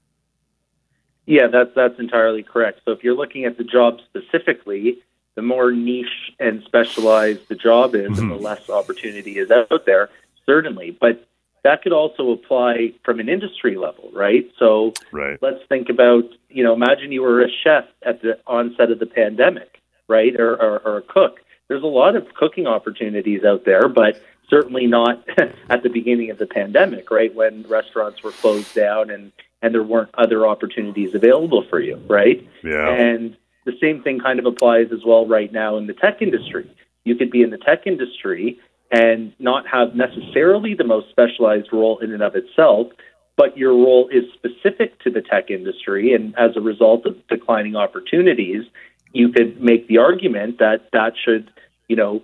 Yeah, 1.26 1.48
that's 1.48 1.70
that's 1.74 1.98
entirely 1.98 2.42
correct. 2.42 2.80
So 2.84 2.92
if 2.92 3.04
you're 3.04 3.14
looking 3.16 3.44
at 3.44 3.58
the 3.58 3.64
job 3.64 4.00
specifically, 4.08 4.98
the 5.34 5.42
more 5.42 5.70
niche 5.70 6.32
and 6.40 6.62
specialized 6.64 7.48
the 7.48 7.54
job 7.54 7.94
is, 7.94 8.10
mm-hmm. 8.10 8.22
and 8.22 8.30
the 8.30 8.36
less 8.36 8.68
opportunity 8.70 9.38
is 9.38 9.50
out 9.50 9.84
there, 9.84 10.10
certainly. 10.46 10.90
But 10.90 11.28
that 11.64 11.82
could 11.82 11.92
also 11.92 12.30
apply 12.30 12.94
from 13.04 13.20
an 13.20 13.28
industry 13.28 13.76
level, 13.76 14.10
right? 14.14 14.50
So 14.58 14.94
right. 15.12 15.38
let's 15.42 15.62
think 15.68 15.90
about, 15.90 16.24
you 16.48 16.64
know, 16.64 16.72
imagine 16.72 17.12
you 17.12 17.22
were 17.22 17.42
a 17.42 17.50
chef 17.62 17.84
at 18.02 18.22
the 18.22 18.38
onset 18.46 18.90
of 18.90 18.98
the 18.98 19.06
pandemic, 19.06 19.80
right? 20.08 20.34
Or, 20.40 20.54
or, 20.54 20.78
or 20.78 20.96
a 20.98 21.02
cook. 21.02 21.40
There's 21.68 21.82
a 21.82 21.86
lot 21.86 22.16
of 22.16 22.32
cooking 22.34 22.66
opportunities 22.66 23.44
out 23.44 23.64
there, 23.64 23.88
but 23.88 24.20
certainly 24.48 24.86
not 24.86 25.24
at 25.68 25.82
the 25.82 25.88
beginning 25.88 26.30
of 26.30 26.38
the 26.38 26.46
pandemic, 26.46 27.10
right? 27.10 27.34
When 27.34 27.64
restaurants 27.68 28.22
were 28.22 28.32
closed 28.32 28.74
down 28.74 29.10
and, 29.10 29.32
and 29.62 29.74
there 29.74 29.82
weren't 29.82 30.10
other 30.14 30.46
opportunities 30.46 31.14
available 31.14 31.64
for 31.68 31.80
you, 31.80 31.96
right? 32.08 32.46
Yeah. 32.62 32.88
And 32.88 33.36
the 33.64 33.72
same 33.80 34.02
thing 34.02 34.20
kind 34.20 34.38
of 34.38 34.46
applies 34.46 34.88
as 34.92 35.04
well 35.04 35.26
right 35.26 35.52
now 35.52 35.76
in 35.76 35.86
the 35.86 35.92
tech 35.92 36.22
industry. 36.22 36.70
You 37.04 37.16
could 37.16 37.30
be 37.30 37.42
in 37.42 37.50
the 37.50 37.58
tech 37.58 37.86
industry 37.86 38.58
and 38.90 39.34
not 39.38 39.66
have 39.66 39.94
necessarily 39.94 40.74
the 40.74 40.84
most 40.84 41.10
specialized 41.10 41.68
role 41.72 41.98
in 41.98 42.12
and 42.12 42.22
of 42.22 42.34
itself, 42.34 42.88
but 43.36 43.56
your 43.56 43.72
role 43.72 44.08
is 44.08 44.24
specific 44.32 44.98
to 45.00 45.10
the 45.10 45.20
tech 45.20 45.50
industry. 45.50 46.14
And 46.14 46.34
as 46.38 46.56
a 46.56 46.60
result 46.60 47.06
of 47.06 47.14
declining 47.28 47.76
opportunities, 47.76 48.64
you 49.12 49.30
could 49.30 49.60
make 49.60 49.88
the 49.88 49.98
argument 49.98 50.58
that 50.58 50.88
that 50.92 51.12
should, 51.22 51.50
you 51.88 51.96
know, 51.96 52.22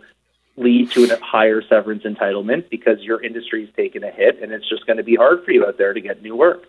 lead 0.56 0.90
to 0.92 1.04
a 1.04 1.20
higher 1.20 1.62
severance 1.68 2.04
entitlement 2.04 2.70
because 2.70 3.00
your 3.00 3.22
industry's 3.22 3.68
taken 3.76 4.04
a 4.04 4.10
hit 4.10 4.42
and 4.42 4.52
it's 4.52 4.68
just 4.68 4.86
going 4.86 4.96
to 4.96 5.02
be 5.02 5.16
hard 5.16 5.44
for 5.44 5.50
you 5.50 5.66
out 5.66 5.78
there 5.78 5.92
to 5.92 6.00
get 6.00 6.22
new 6.22 6.36
work. 6.36 6.66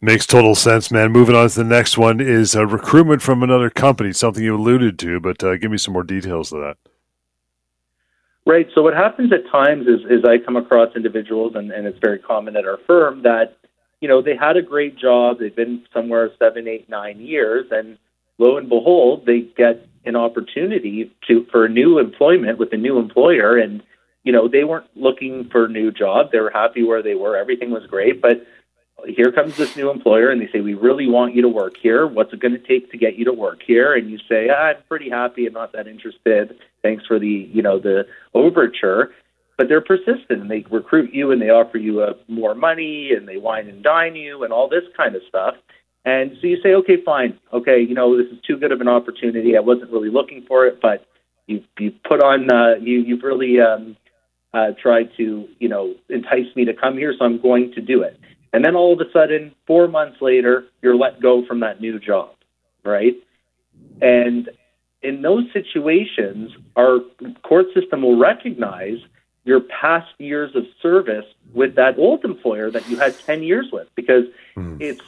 Makes 0.00 0.26
total 0.26 0.54
sense, 0.54 0.90
man. 0.90 1.12
Moving 1.12 1.34
on 1.34 1.48
to 1.48 1.54
the 1.54 1.64
next 1.64 1.96
one 1.96 2.20
is 2.20 2.54
a 2.54 2.66
recruitment 2.66 3.22
from 3.22 3.42
another 3.42 3.70
company, 3.70 4.12
something 4.12 4.44
you 4.44 4.54
alluded 4.54 4.98
to, 4.98 5.18
but 5.18 5.42
uh, 5.42 5.56
give 5.56 5.70
me 5.70 5.78
some 5.78 5.94
more 5.94 6.02
details 6.02 6.52
of 6.52 6.60
that. 6.60 6.76
Right. 8.46 8.68
So 8.74 8.82
what 8.82 8.92
happens 8.92 9.32
at 9.32 9.50
times 9.50 9.86
is, 9.86 10.00
is 10.10 10.22
I 10.26 10.36
come 10.44 10.56
across 10.56 10.94
individuals, 10.94 11.52
and, 11.54 11.70
and 11.70 11.86
it's 11.86 11.98
very 12.00 12.18
common 12.18 12.54
at 12.56 12.66
our 12.66 12.78
firm 12.86 13.22
that, 13.22 13.56
you 14.02 14.08
know, 14.08 14.20
they 14.20 14.36
had 14.36 14.58
a 14.58 14.62
great 14.62 14.98
job. 14.98 15.38
They've 15.38 15.56
been 15.56 15.86
somewhere 15.94 16.30
seven, 16.38 16.68
eight, 16.68 16.90
nine 16.90 17.20
years, 17.20 17.64
and 17.70 17.96
lo 18.36 18.58
and 18.58 18.68
behold, 18.68 19.24
they 19.24 19.48
get 19.56 19.88
an 20.04 20.16
opportunity 20.16 21.12
to 21.28 21.46
for 21.50 21.68
new 21.68 21.98
employment 21.98 22.58
with 22.58 22.72
a 22.72 22.76
new 22.76 22.98
employer, 22.98 23.56
and 23.56 23.82
you 24.22 24.32
know 24.32 24.48
they 24.48 24.64
weren't 24.64 24.88
looking 24.96 25.48
for 25.50 25.66
a 25.66 25.68
new 25.68 25.90
job. 25.90 26.32
They 26.32 26.40
were 26.40 26.50
happy 26.50 26.82
where 26.82 27.02
they 27.02 27.14
were. 27.14 27.36
Everything 27.36 27.70
was 27.70 27.86
great, 27.86 28.20
but 28.20 28.46
here 29.06 29.32
comes 29.32 29.56
this 29.56 29.76
new 29.76 29.90
employer 29.90 30.30
and 30.30 30.40
they 30.40 30.50
say, 30.50 30.60
we 30.60 30.74
really 30.74 31.06
want 31.06 31.34
you 31.34 31.42
to 31.42 31.48
work 31.48 31.76
here. 31.76 32.06
What's 32.06 32.32
it 32.32 32.40
going 32.40 32.52
to 32.52 32.66
take 32.66 32.90
to 32.92 32.98
get 32.98 33.16
you 33.16 33.24
to 33.26 33.32
work 33.32 33.60
here? 33.62 33.94
And 33.94 34.10
you 34.10 34.18
say, 34.28 34.48
ah, 34.50 34.68
I'm 34.68 34.76
pretty 34.88 35.10
happy. 35.10 35.46
I'm 35.46 35.52
not 35.52 35.72
that 35.72 35.86
interested. 35.86 36.58
Thanks 36.82 37.04
for 37.06 37.18
the, 37.18 37.50
you 37.52 37.62
know, 37.62 37.78
the 37.78 38.06
overture. 38.32 39.12
But 39.56 39.68
they're 39.68 39.80
persistent 39.80 40.42
and 40.42 40.50
they 40.50 40.64
recruit 40.70 41.14
you 41.14 41.30
and 41.30 41.40
they 41.40 41.50
offer 41.50 41.78
you 41.78 42.00
uh, 42.00 42.14
more 42.28 42.54
money 42.54 43.12
and 43.16 43.28
they 43.28 43.36
wine 43.36 43.68
and 43.68 43.82
dine 43.82 44.16
you 44.16 44.42
and 44.42 44.52
all 44.52 44.68
this 44.68 44.84
kind 44.96 45.14
of 45.14 45.22
stuff. 45.28 45.54
And 46.04 46.32
so 46.40 46.46
you 46.46 46.58
say, 46.62 46.74
okay, 46.74 47.02
fine. 47.02 47.38
Okay, 47.52 47.80
you 47.80 47.94
know, 47.94 48.16
this 48.16 48.30
is 48.30 48.38
too 48.46 48.58
good 48.58 48.72
of 48.72 48.80
an 48.80 48.88
opportunity. 48.88 49.56
I 49.56 49.60
wasn't 49.60 49.90
really 49.90 50.10
looking 50.10 50.44
for 50.46 50.66
it, 50.66 50.80
but 50.80 51.06
you 51.46 51.62
you 51.78 51.92
put 52.06 52.22
on 52.22 52.50
uh, 52.50 52.74
you 52.80 53.00
you've 53.00 53.22
really 53.22 53.60
um, 53.60 53.96
uh, 54.52 54.72
tried 54.80 55.10
to 55.16 55.48
you 55.58 55.68
know 55.68 55.94
entice 56.08 56.54
me 56.54 56.66
to 56.66 56.74
come 56.74 56.98
here, 56.98 57.14
so 57.18 57.24
I'm 57.24 57.40
going 57.40 57.72
to 57.72 57.80
do 57.80 58.02
it. 58.02 58.18
And 58.52 58.64
then 58.64 58.76
all 58.76 58.92
of 58.92 59.00
a 59.00 59.10
sudden, 59.12 59.54
four 59.66 59.88
months 59.88 60.18
later, 60.20 60.66
you're 60.82 60.94
let 60.94 61.20
go 61.20 61.44
from 61.46 61.60
that 61.60 61.80
new 61.80 61.98
job, 61.98 62.30
right? 62.84 63.14
And 64.00 64.48
in 65.02 65.22
those 65.22 65.44
situations, 65.52 66.52
our 66.76 67.00
court 67.42 67.66
system 67.74 68.02
will 68.02 68.18
recognize 68.18 68.98
your 69.44 69.60
past 69.60 70.08
years 70.18 70.54
of 70.54 70.64
service 70.80 71.26
with 71.52 71.74
that 71.74 71.98
old 71.98 72.24
employer 72.24 72.70
that 72.70 72.88
you 72.88 72.96
had 72.96 73.18
10 73.18 73.42
years 73.42 73.68
with 73.72 73.88
because 73.94 74.24
mm. 74.56 74.80
it's 74.80 75.02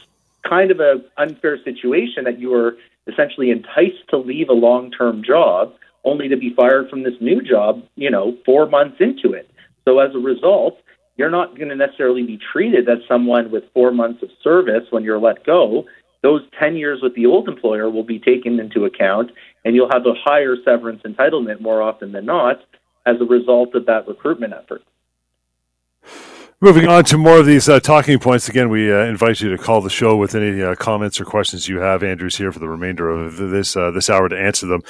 kind 0.47 0.71
of 0.71 0.79
an 0.79 1.03
unfair 1.17 1.57
situation 1.63 2.23
that 2.25 2.39
you 2.39 2.49
were 2.51 2.77
essentially 3.07 3.51
enticed 3.51 4.07
to 4.09 4.17
leave 4.17 4.49
a 4.49 4.53
long-term 4.53 5.23
job 5.23 5.73
only 6.03 6.27
to 6.27 6.37
be 6.37 6.53
fired 6.53 6.89
from 6.89 7.03
this 7.03 7.15
new 7.19 7.41
job, 7.41 7.83
you 7.95 8.09
know, 8.09 8.35
4 8.45 8.67
months 8.67 8.97
into 8.99 9.33
it. 9.33 9.49
So 9.85 9.99
as 9.99 10.13
a 10.15 10.19
result, 10.19 10.77
you're 11.17 11.29
not 11.29 11.57
going 11.57 11.69
to 11.69 11.75
necessarily 11.75 12.23
be 12.23 12.39
treated 12.51 12.87
as 12.87 12.99
someone 13.07 13.49
with 13.49 13.63
four 13.73 13.91
months 13.91 14.21
of 14.21 14.29
service 14.43 14.83
when 14.91 15.03
you're 15.03 15.19
let 15.19 15.43
go. 15.45 15.85
Those 16.21 16.41
10 16.59 16.75
years 16.75 16.99
with 17.01 17.15
the 17.15 17.25
old 17.25 17.47
employer 17.47 17.89
will 17.89 18.03
be 18.03 18.19
taken 18.19 18.59
into 18.59 18.85
account, 18.85 19.31
and 19.65 19.75
you'll 19.75 19.91
have 19.91 20.05
a 20.05 20.13
higher 20.13 20.55
severance 20.63 21.01
entitlement 21.03 21.59
more 21.59 21.81
often 21.81 22.11
than 22.11 22.25
not 22.25 22.61
as 23.05 23.15
a 23.19 23.25
result 23.25 23.73
of 23.75 23.85
that 23.85 24.07
recruitment 24.07 24.53
effort. 24.53 24.83
Moving 26.59 26.87
on 26.87 27.03
to 27.05 27.19
more 27.19 27.37
of 27.37 27.45
these 27.45 27.69
uh, 27.69 27.79
talking 27.79 28.17
points. 28.17 28.49
Again, 28.49 28.69
we 28.69 28.91
uh, 28.91 29.03
invite 29.03 29.41
you 29.41 29.55
to 29.55 29.59
call 29.59 29.79
the 29.79 29.91
show 29.91 30.17
with 30.17 30.33
any 30.33 30.59
uh, 30.59 30.73
comments 30.73 31.21
or 31.21 31.25
questions 31.25 31.67
you 31.67 31.77
have. 31.81 32.01
Andrew's 32.01 32.35
here 32.35 32.51
for 32.51 32.57
the 32.57 32.67
remainder 32.67 33.11
of 33.11 33.37
this 33.37 33.77
uh, 33.77 33.91
this 33.91 34.09
hour 34.09 34.27
to 34.27 34.35
answer 34.35 34.65
them. 34.65 34.81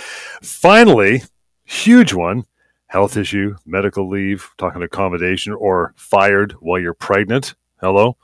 Finally, 0.42 1.24
huge 1.66 2.14
one 2.14 2.46
health 2.86 3.18
issue, 3.18 3.54
medical 3.66 4.08
leave, 4.08 4.50
talking 4.58 4.82
accommodation, 4.82 5.52
or 5.52 5.94
fired 5.98 6.54
while 6.62 6.80
you're 6.80 6.94
pregnant. 6.94 7.54
Hello. 7.82 8.16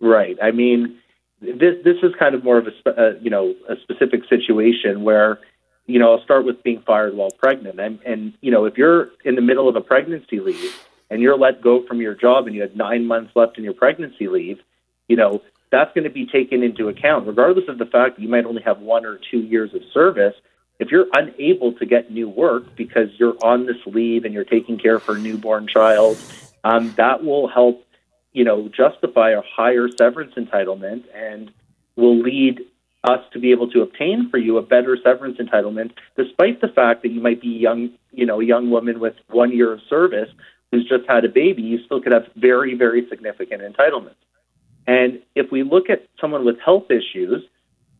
Right. 0.00 0.36
I 0.42 0.50
mean, 0.50 0.98
this 1.40 1.76
this 1.84 1.98
is 2.02 2.12
kind 2.18 2.34
of 2.34 2.42
more 2.42 2.58
of 2.58 2.66
a 2.66 2.90
uh, 2.90 3.12
you 3.20 3.30
know 3.30 3.54
a 3.68 3.76
specific 3.82 4.22
situation 4.28 5.04
where 5.04 5.38
you 5.86 6.00
know 6.00 6.16
I'll 6.16 6.24
start 6.24 6.44
with 6.44 6.64
being 6.64 6.82
fired 6.84 7.14
while 7.14 7.30
pregnant, 7.30 7.78
and 7.78 8.00
and 8.04 8.34
you 8.40 8.50
know 8.50 8.64
if 8.64 8.76
you're 8.76 9.10
in 9.24 9.36
the 9.36 9.40
middle 9.40 9.68
of 9.68 9.76
a 9.76 9.80
pregnancy 9.80 10.40
leave 10.40 10.74
and 11.10 11.20
you're 11.20 11.36
let 11.36 11.60
go 11.60 11.84
from 11.86 12.00
your 12.00 12.14
job 12.14 12.46
and 12.46 12.54
you 12.54 12.62
had 12.62 12.76
nine 12.76 13.06
months 13.06 13.32
left 13.34 13.58
in 13.58 13.64
your 13.64 13.74
pregnancy 13.74 14.28
leave, 14.28 14.58
you 15.08 15.16
know 15.16 15.42
that's 15.70 15.92
going 15.94 16.04
to 16.04 16.10
be 16.10 16.26
taken 16.26 16.64
into 16.64 16.88
account, 16.88 17.28
regardless 17.28 17.68
of 17.68 17.78
the 17.78 17.86
fact 17.86 18.16
that 18.16 18.22
you 18.22 18.28
might 18.28 18.44
only 18.44 18.62
have 18.62 18.80
one 18.80 19.06
or 19.06 19.20
two 19.30 19.38
years 19.38 19.72
of 19.72 19.82
service 19.94 20.34
if 20.80 20.90
you're 20.90 21.06
unable 21.12 21.74
to 21.74 21.86
get 21.86 22.10
new 22.10 22.28
work 22.28 22.74
because 22.74 23.10
you're 23.18 23.36
on 23.44 23.66
this 23.66 23.76
leave 23.86 24.24
and 24.24 24.32
you're 24.32 24.44
taking 24.44 24.78
care 24.78 24.98
for 24.98 25.14
a 25.14 25.18
newborn 25.18 25.68
child, 25.68 26.16
um, 26.64 26.94
that 26.96 27.22
will 27.22 27.48
help, 27.48 27.84
you 28.32 28.44
know, 28.44 28.68
justify 28.68 29.32
a 29.32 29.42
higher 29.42 29.88
severance 29.98 30.32
entitlement 30.36 31.04
and 31.14 31.52
will 31.96 32.18
lead 32.18 32.60
us 33.04 33.20
to 33.34 33.38
be 33.38 33.52
able 33.52 33.70
to 33.70 33.82
obtain 33.82 34.30
for 34.30 34.38
you 34.38 34.56
a 34.56 34.62
better 34.62 34.96
severance 35.04 35.38
entitlement, 35.38 35.90
despite 36.16 36.62
the 36.62 36.68
fact 36.68 37.02
that 37.02 37.10
you 37.10 37.20
might 37.20 37.42
be 37.42 37.48
young, 37.48 37.90
you 38.10 38.24
know, 38.24 38.40
a 38.40 38.44
young 38.44 38.70
woman 38.70 39.00
with 39.00 39.14
one 39.28 39.52
year 39.52 39.72
of 39.72 39.80
service 39.88 40.30
who's 40.70 40.88
just 40.88 41.08
had 41.08 41.24
a 41.24 41.28
baby. 41.28 41.62
You 41.62 41.82
still 41.84 42.00
could 42.00 42.12
have 42.12 42.26
very, 42.36 42.74
very 42.74 43.08
significant 43.08 43.62
entitlements. 43.62 44.14
And 44.86 45.20
if 45.34 45.50
we 45.50 45.62
look 45.62 45.90
at 45.90 46.06
someone 46.20 46.44
with 46.44 46.58
health 46.60 46.90
issues, 46.90 47.44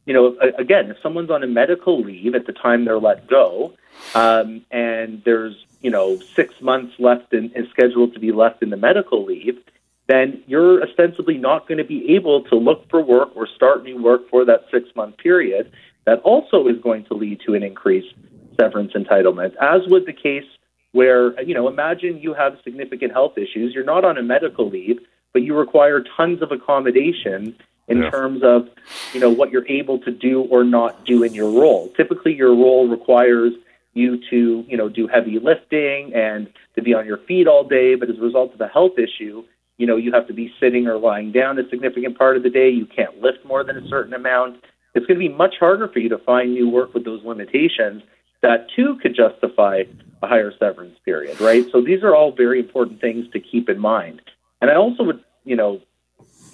you 0.06 0.14
know, 0.14 0.36
again, 0.58 0.90
if 0.90 0.96
someone's 1.02 1.30
on 1.30 1.42
a 1.42 1.46
medical 1.46 2.00
leave 2.00 2.34
at 2.34 2.46
the 2.46 2.52
time 2.52 2.84
they're 2.84 2.98
let 2.98 3.26
go, 3.26 3.74
um, 4.14 4.64
and 4.70 5.22
there's 5.24 5.54
you 5.82 5.90
know 5.90 6.18
six 6.34 6.60
months 6.60 6.94
left 6.98 7.32
and 7.32 7.52
scheduled 7.70 8.14
to 8.14 8.20
be 8.20 8.32
left 8.32 8.62
in 8.62 8.70
the 8.70 8.76
medical 8.76 9.24
leave, 9.24 9.58
then 10.06 10.42
you're 10.46 10.82
ostensibly 10.82 11.38
not 11.38 11.68
going 11.68 11.78
to 11.78 11.84
be 11.84 12.14
able 12.14 12.42
to 12.44 12.56
look 12.56 12.88
for 12.88 13.00
work 13.00 13.30
or 13.36 13.46
start 13.46 13.84
new 13.84 14.02
work 14.02 14.28
for 14.28 14.44
that 14.44 14.64
six 14.70 14.88
month 14.96 15.16
period. 15.18 15.70
That 16.06 16.20
also 16.20 16.66
is 16.66 16.80
going 16.82 17.04
to 17.04 17.14
lead 17.14 17.40
to 17.46 17.54
an 17.54 17.62
increased 17.62 18.14
severance 18.58 18.94
entitlement, 18.94 19.54
as 19.60 19.86
would 19.86 20.06
the 20.06 20.12
case 20.12 20.46
where 20.92 21.40
you 21.42 21.54
know 21.54 21.68
imagine 21.68 22.18
you 22.18 22.34
have 22.34 22.56
significant 22.64 23.12
health 23.12 23.36
issues, 23.36 23.74
you're 23.74 23.84
not 23.84 24.04
on 24.04 24.18
a 24.18 24.22
medical 24.22 24.68
leave, 24.68 24.98
but 25.32 25.42
you 25.42 25.56
require 25.56 26.02
tons 26.16 26.42
of 26.42 26.52
accommodation 26.52 27.56
in 27.88 28.02
yeah. 28.02 28.10
terms 28.10 28.42
of 28.42 28.68
you 29.12 29.20
know 29.20 29.30
what 29.30 29.50
you're 29.50 29.66
able 29.68 29.98
to 29.98 30.10
do 30.10 30.42
or 30.42 30.64
not 30.64 31.04
do 31.04 31.22
in 31.22 31.34
your 31.34 31.50
role. 31.50 31.92
Typically, 31.96 32.34
your 32.34 32.50
role 32.50 32.88
requires 32.88 33.52
you 33.92 34.18
to 34.30 34.64
you 34.66 34.76
know 34.76 34.88
do 34.88 35.06
heavy 35.06 35.38
lifting 35.38 36.12
and 36.14 36.48
to 36.74 36.82
be 36.82 36.94
on 36.94 37.06
your 37.06 37.18
feet 37.18 37.46
all 37.46 37.64
day. 37.64 37.94
But 37.94 38.08
as 38.08 38.18
a 38.18 38.22
result 38.22 38.54
of 38.54 38.60
a 38.60 38.68
health 38.68 38.98
issue, 38.98 39.44
you 39.76 39.86
know 39.86 39.96
you 39.96 40.12
have 40.12 40.26
to 40.28 40.32
be 40.32 40.52
sitting 40.60 40.86
or 40.86 40.98
lying 40.98 41.32
down 41.32 41.58
a 41.58 41.68
significant 41.68 42.16
part 42.16 42.36
of 42.36 42.42
the 42.42 42.50
day. 42.50 42.70
You 42.70 42.86
can't 42.86 43.20
lift 43.20 43.44
more 43.44 43.64
than 43.64 43.76
a 43.76 43.88
certain 43.88 44.14
amount. 44.14 44.62
It's 44.94 45.06
going 45.06 45.20
to 45.20 45.28
be 45.28 45.32
much 45.32 45.54
harder 45.60 45.86
for 45.86 46.00
you 46.00 46.08
to 46.08 46.18
find 46.18 46.52
new 46.52 46.68
work 46.68 46.94
with 46.94 47.04
those 47.04 47.24
limitations. 47.24 48.02
That 48.42 48.66
too 48.74 48.98
could 49.00 49.14
justify 49.14 49.84
a 50.22 50.26
higher 50.26 50.52
severance 50.58 50.98
period, 51.04 51.40
right? 51.40 51.64
So 51.72 51.80
these 51.80 52.02
are 52.02 52.14
all 52.14 52.32
very 52.32 52.60
important 52.60 53.00
things 53.00 53.26
to 53.32 53.40
keep 53.40 53.68
in 53.68 53.78
mind. 53.78 54.20
And 54.60 54.70
I 54.70 54.74
also 54.74 55.04
would, 55.04 55.24
you 55.44 55.56
know, 55.56 55.80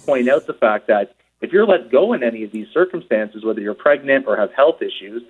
point 0.04 0.28
out 0.28 0.46
the 0.46 0.54
fact 0.54 0.87
that 0.87 1.14
if 1.40 1.52
you're 1.52 1.66
let 1.66 1.90
go 1.90 2.12
in 2.12 2.23
any 2.23 2.44
of 2.44 2.52
these 2.52 2.68
circumstances, 2.73 3.44
whether 3.44 3.61
you're 3.61 3.75
pregnant 3.75 4.26
or 4.26 4.37
have 4.37 4.52
health 4.52 4.80
issues, 4.80 5.23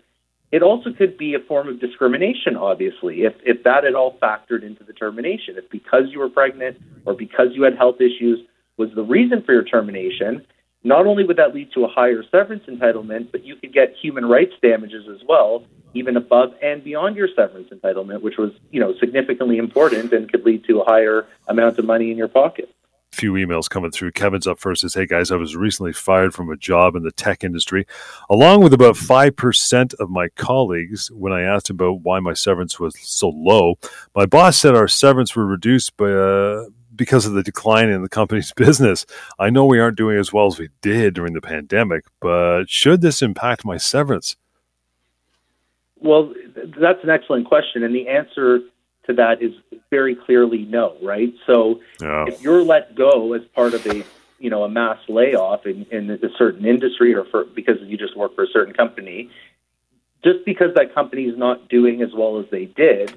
it 0.52 0.62
also 0.62 0.93
could 0.93 1.19
be 1.19 1.35
a 1.35 1.40
form 1.40 1.69
of 1.69 1.81
discrimination, 1.81 2.57
obviously, 2.57 3.23
if, 3.23 3.35
if 3.45 3.64
that 3.64 3.85
at 3.85 3.95
all 3.95 4.16
factored 4.23 4.62
into 4.62 4.85
the 4.85 4.93
termination. 4.93 5.57
If 5.57 5.69
because 5.71 6.05
you 6.11 6.21
were 6.21 6.28
pregnant 6.28 6.78
or 7.05 7.14
because 7.14 7.49
you 7.52 7.64
had 7.64 7.76
health 7.76 8.00
issues 8.00 8.40
was 8.76 8.90
the 8.95 9.02
reason 9.02 9.43
for 9.43 9.52
your 9.52 9.64
termination, 9.64 10.47
not 10.87 11.07
only 11.07 11.25
would 11.25 11.37
that 11.37 11.55
lead 11.55 11.73
to 11.73 11.85
a 11.85 11.88
higher 11.88 12.23
severance 12.31 12.64
entitlement, 12.66 13.33
but 13.33 13.45
you 13.45 13.57
could 13.57 13.73
get 13.73 13.95
human 14.00 14.25
rights 14.25 14.52
damages 14.62 15.05
as 15.09 15.21
well, 15.28 15.64
even 15.95 16.16
above 16.16 16.55
and 16.62 16.85
beyond 16.85 17.16
your 17.16 17.28
severance 17.35 17.69
entitlement, 17.71 18.23
which 18.23 18.38
was, 18.38 18.52
you 18.71 18.78
know, 18.78 18.95
significantly 19.00 19.59
important 19.59 20.12
and 20.12 20.31
could 20.31 20.45
lead 20.45 20.64
to 20.64 20.81
a 20.81 20.85
higher 20.85 21.26
amount 21.49 21.78
of 21.78 21.85
money 21.85 22.11
in 22.11 22.16
your 22.16 22.28
pocket 22.28 22.73
few 23.12 23.33
emails 23.33 23.69
coming 23.69 23.90
through. 23.90 24.12
Kevin's 24.12 24.47
up 24.47 24.61
first 24.61 24.83
says, 24.83 24.93
Hey 24.93 25.07
guys, 25.07 25.33
I 25.33 25.37
was 25.37 25.57
recently 25.57 25.95
fired 25.95 26.35
from 26.35 26.50
a 26.50 26.57
job 26.57 26.95
in 26.95 27.02
the 27.02 27.11
tech 27.11 27.43
industry, 27.43 27.87
along 28.28 28.62
with 28.62 28.75
about 28.75 28.95
5% 28.95 29.95
of 29.95 30.11
my 30.11 30.28
colleagues. 30.31 31.11
When 31.11 31.33
I 31.33 31.40
asked 31.40 31.71
about 31.71 32.02
why 32.02 32.21
my 32.21 32.35
severance 32.35 32.78
was 32.78 32.95
so 33.00 33.31
low, 33.31 33.78
my 34.14 34.26
boss 34.26 34.59
said 34.59 34.75
our 34.75 34.87
severance 34.87 35.35
were 35.35 35.47
reduced 35.47 35.97
by, 35.97 36.12
uh, 36.12 36.66
because 36.97 37.26
of 37.26 37.33
the 37.33 37.43
decline 37.43 37.88
in 37.88 38.03
the 38.03 38.09
company's 38.09 38.53
business. 38.57 39.07
I 39.38 39.50
know 39.50 39.65
we 39.67 39.79
aren't 39.79 39.97
doing 39.97 40.19
as 40.19 40.33
well 40.33 40.47
as 40.47 40.59
we 40.59 40.69
did 40.81 41.15
during 41.15 41.35
the 41.35 41.41
pandemic, 41.41 42.05
but 42.21 42.69
should 42.69 43.00
this 43.00 43.23
impact 43.23 43.65
my 43.65 43.76
severance? 43.76 44.37
Well, 45.99 46.33
that's 46.79 47.03
an 47.03 47.11
excellent 47.11 47.47
question. 47.47 47.83
And 47.83 47.95
the 47.95 48.09
answer 48.09 48.61
to 49.07 49.12
that 49.15 49.43
is 49.43 49.53
very 49.91 50.15
clearly 50.15 50.65
no, 50.65 50.97
right? 51.03 51.33
So 51.47 51.81
yeah. 52.00 52.26
if 52.26 52.43
you're 52.43 52.62
let 52.62 52.95
go 52.95 53.33
as 53.33 53.43
part 53.55 53.75
of 53.75 53.87
a 53.87 54.05
you 54.38 54.50
know 54.50 54.65
a 54.65 54.69
mass 54.69 54.99
layoff 55.09 55.65
in, 55.67 55.87
in 55.91 56.11
a 56.11 56.29
certain 56.37 56.67
industry 56.67 57.15
or 57.15 57.25
for 57.25 57.45
because 57.45 57.76
you 57.83 57.97
just 57.97 58.17
work 58.17 58.35
for 58.35 58.45
a 58.45 58.49
certain 58.53 58.75
company, 58.75 59.31
just 60.25 60.45
because 60.45 60.75
that 60.75 60.95
company 60.95 61.25
is 61.25 61.38
not 61.38 61.69
doing 61.69 62.03
as 62.03 62.11
well 62.15 62.38
as 62.38 62.47
they 62.50 62.67
did, 62.67 63.15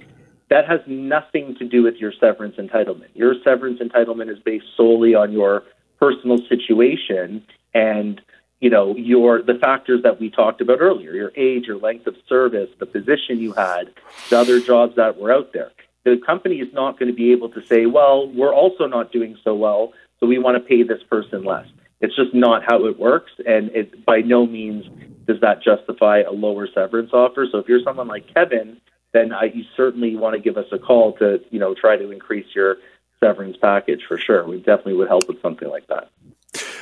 that 0.49 0.67
has 0.67 0.79
nothing 0.87 1.55
to 1.59 1.65
do 1.65 1.83
with 1.83 1.95
your 1.95 2.11
severance 2.19 2.55
entitlement. 2.57 3.09
Your 3.13 3.35
severance 3.43 3.79
entitlement 3.79 4.31
is 4.31 4.39
based 4.39 4.65
solely 4.75 5.15
on 5.15 5.31
your 5.31 5.63
personal 5.99 6.37
situation 6.47 7.43
and 7.73 8.21
you 8.61 8.69
know 8.69 8.95
your 8.95 9.41
the 9.41 9.55
factors 9.55 10.01
that 10.03 10.19
we 10.19 10.29
talked 10.29 10.61
about 10.61 10.79
earlier 10.79 11.13
your 11.13 11.31
age 11.35 11.65
your 11.65 11.77
length 11.77 12.07
of 12.07 12.15
service 12.27 12.69
the 12.79 12.85
position 12.85 13.37
you 13.37 13.51
had 13.53 13.91
the 14.29 14.37
other 14.37 14.61
jobs 14.61 14.95
that 14.95 15.17
were 15.19 15.31
out 15.31 15.51
there. 15.53 15.71
The 16.05 16.17
company 16.25 16.55
is 16.55 16.73
not 16.73 16.97
going 16.97 17.11
to 17.11 17.15
be 17.15 17.31
able 17.31 17.49
to 17.49 17.65
say 17.65 17.85
well 17.85 18.27
we're 18.31 18.53
also 18.53 18.87
not 18.87 19.11
doing 19.11 19.37
so 19.43 19.53
well 19.55 19.93
so 20.19 20.25
we 20.25 20.39
want 20.39 20.55
to 20.55 20.61
pay 20.61 20.83
this 20.83 21.03
person 21.09 21.43
less. 21.43 21.67
It's 22.01 22.15
just 22.15 22.33
not 22.33 22.63
how 22.65 22.85
it 22.85 22.97
works 22.97 23.31
and 23.45 23.69
it 23.71 24.05
by 24.05 24.21
no 24.21 24.45
means 24.45 24.85
does 25.27 25.41
that 25.41 25.61
justify 25.61 26.21
a 26.21 26.31
lower 26.31 26.67
severance 26.73 27.11
offer. 27.13 27.45
So 27.51 27.59
if 27.59 27.67
you're 27.67 27.83
someone 27.83 28.07
like 28.07 28.33
kevin 28.33 28.79
then 29.13 29.33
I, 29.33 29.45
you 29.45 29.63
certainly 29.75 30.15
want 30.15 30.35
to 30.35 30.41
give 30.41 30.57
us 30.57 30.67
a 30.71 30.79
call 30.79 31.13
to 31.17 31.41
you 31.49 31.59
know 31.59 31.73
try 31.73 31.97
to 31.97 32.11
increase 32.11 32.47
your 32.55 32.77
severance 33.19 33.57
package 33.57 34.01
for 34.07 34.17
sure 34.17 34.47
we 34.47 34.57
definitely 34.57 34.93
would 34.93 35.07
help 35.07 35.27
with 35.27 35.41
something 35.41 35.69
like 35.69 35.87
that 35.87 36.09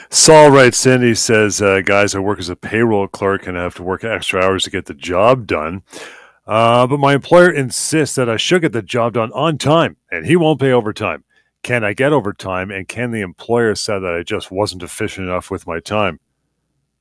Saul 0.10 0.52
writes 0.52 0.86
in, 0.86 1.02
he 1.02 1.14
says, 1.14 1.62
uh, 1.62 1.82
Guys, 1.82 2.16
I 2.16 2.20
work 2.20 2.40
as 2.40 2.48
a 2.48 2.56
payroll 2.56 3.10
clerk 3.10 3.46
and 3.46 3.60
I 3.60 3.64
have 3.64 3.76
to 3.76 3.84
work 3.84 4.06
extra 4.06 4.42
hours 4.42 4.64
to 4.64 4.70
get 4.70 4.86
the 4.86 4.94
job 4.94 5.46
done. 5.46 5.84
Uh, 6.46 6.88
but 6.88 7.00
my 7.00 7.14
employer 7.14 7.52
insists 7.52 8.16
that 8.16 8.30
I 8.30 8.38
should 8.38 8.62
get 8.62 8.72
the 8.72 8.82
job 8.82 9.14
done 9.14 9.34
on 9.34 9.58
time 9.58 9.98
and 10.10 10.26
he 10.26 10.38
won't 10.38 10.62
pay 10.62 10.72
overtime. 10.72 11.26
Can 11.62 11.84
I 11.84 11.92
get 11.92 12.14
overtime? 12.14 12.72
And 12.72 12.88
can 12.88 13.12
the 13.12 13.20
employer 13.20 13.76
say 13.76 14.00
that 14.00 14.14
I 14.14 14.24
just 14.24 14.50
wasn't 14.50 14.84
efficient 14.84 15.28
enough 15.28 15.52
with 15.52 15.68
my 15.68 15.82
time? 15.82 16.20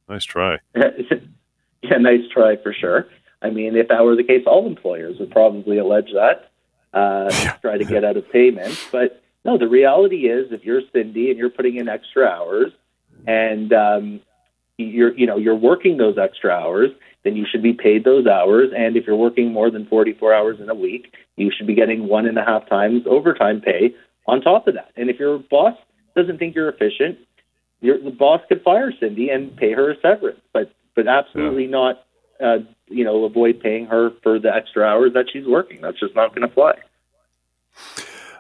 Nice 0.09 0.25
try. 0.25 0.59
yeah, 0.75 1.99
nice 1.99 2.23
try 2.33 2.57
for 2.57 2.73
sure. 2.73 3.07
I 3.43 3.51
mean, 3.51 3.77
if 3.77 3.89
that 3.89 4.05
were 4.05 4.17
the 4.17 4.25
case, 4.25 4.45
all 4.47 4.67
employers 4.67 5.19
would 5.19 5.31
probably 5.31 5.79
allege 5.79 6.11
that, 6.15 6.51
uh, 6.93 7.31
yeah. 7.43 7.57
try 7.61 7.79
to 7.79 7.85
get 7.85 8.05
out 8.05 8.17
of 8.17 8.31
payment. 8.31 8.79
But 8.91 9.23
no, 9.45 9.59
the 9.59 9.69
reality 9.69 10.29
is, 10.29 10.53
if 10.53 10.65
you're 10.65 10.83
Cindy 10.93 11.31
and 11.31 11.39
you're 11.39 11.51
putting 11.51 11.77
in 11.77 11.89
extra 11.89 12.27
hours, 12.27 12.73
and 13.27 13.73
um, 13.73 14.21
you're 14.79 15.17
you 15.17 15.27
know 15.27 15.37
you're 15.37 15.57
working 15.57 15.97
those 15.97 16.19
extra 16.19 16.51
hours, 16.51 16.91
then 17.25 17.37
you 17.37 17.47
should 17.51 17.63
be 17.63 17.73
paid 17.73 18.05
those 18.05 18.27
hours. 18.27 18.71
And 18.77 18.97
if 18.97 19.07
you're 19.07 19.17
working 19.17 19.53
more 19.53 19.71
than 19.71 19.87
44 19.87 20.35
hours 20.35 20.61
in 20.61 20.69
a 20.69 20.75
week, 20.75 21.15
you 21.37 21.51
should 21.57 21.67
be 21.67 21.75
getting 21.75 22.09
one 22.09 22.27
and 22.27 22.39
a 22.39 22.45
half 22.45 22.69
times 22.69 23.03
overtime 23.07 23.61
pay 23.61 23.95
on 24.27 24.41
top 24.41 24.67
of 24.69 24.75
that. 24.75 24.91
And 24.97 25.11
if 25.11 25.19
your 25.19 25.39
boss 25.39 25.77
doesn't 26.15 26.39
think 26.39 26.55
you're 26.55 26.69
efficient, 26.69 27.19
your, 27.81 28.03
the 28.03 28.11
boss 28.11 28.41
could 28.49 28.63
fire 28.63 28.93
Cindy 28.99 29.29
and 29.31 29.57
pay 29.57 29.73
her 29.73 29.91
a 29.91 30.01
severance, 30.01 30.41
but 30.53 30.73
but 30.95 31.07
absolutely 31.07 31.65
yeah. 31.65 31.71
not. 31.71 32.03
Uh, 32.43 32.59
you 32.89 33.05
know, 33.05 33.25
avoid 33.25 33.61
paying 33.61 33.87
her 33.87 34.11
for 34.23 34.39
the 34.39 34.55
extra 34.55 34.85
hours 34.85 35.13
that 35.15 35.27
she's 35.33 35.47
working. 35.47 35.81
That's 35.81 35.99
just 35.99 36.15
not 36.15 36.35
going 36.35 36.49
to 36.49 36.55
fly. 36.55 36.75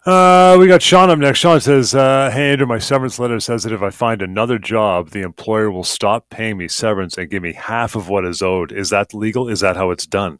Uh, 0.06 0.56
we 0.56 0.68
got 0.68 0.80
Sean 0.82 1.10
up 1.10 1.18
next. 1.18 1.40
Sean 1.40 1.60
says, 1.60 1.92
uh, 1.92 2.30
Hey, 2.32 2.52
Andrew, 2.52 2.66
my 2.66 2.78
severance 2.78 3.18
letter 3.18 3.40
says 3.40 3.64
that 3.64 3.72
if 3.72 3.82
I 3.82 3.90
find 3.90 4.22
another 4.22 4.56
job, 4.56 5.10
the 5.10 5.22
employer 5.22 5.68
will 5.68 5.82
stop 5.82 6.30
paying 6.30 6.58
me 6.58 6.68
severance 6.68 7.18
and 7.18 7.28
give 7.28 7.42
me 7.42 7.54
half 7.54 7.96
of 7.96 8.08
what 8.08 8.24
is 8.24 8.40
owed. 8.40 8.70
Is 8.70 8.90
that 8.90 9.12
legal? 9.12 9.48
Is 9.48 9.60
that 9.60 9.76
how 9.76 9.90
it's 9.90 10.06
done? 10.06 10.38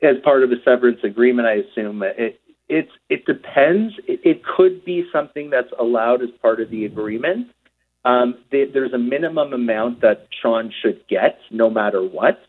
As 0.00 0.16
part 0.22 0.44
of 0.44 0.52
a 0.52 0.62
severance 0.64 1.00
agreement, 1.02 1.48
I 1.48 1.54
assume 1.54 2.04
it, 2.04 2.40
it's, 2.68 2.92
it 3.08 3.24
depends. 3.24 3.94
It, 4.06 4.20
it 4.22 4.42
could 4.44 4.84
be 4.84 5.04
something 5.12 5.50
that's 5.50 5.72
allowed 5.76 6.22
as 6.22 6.30
part 6.40 6.60
of 6.60 6.70
the 6.70 6.84
agreement. 6.84 7.48
Um, 8.06 8.36
they, 8.52 8.64
there's 8.72 8.92
a 8.92 8.98
minimum 8.98 9.52
amount 9.52 10.00
that 10.00 10.28
Sean 10.40 10.72
should 10.80 11.06
get 11.08 11.38
no 11.50 11.68
matter 11.68 12.02
what. 12.02 12.40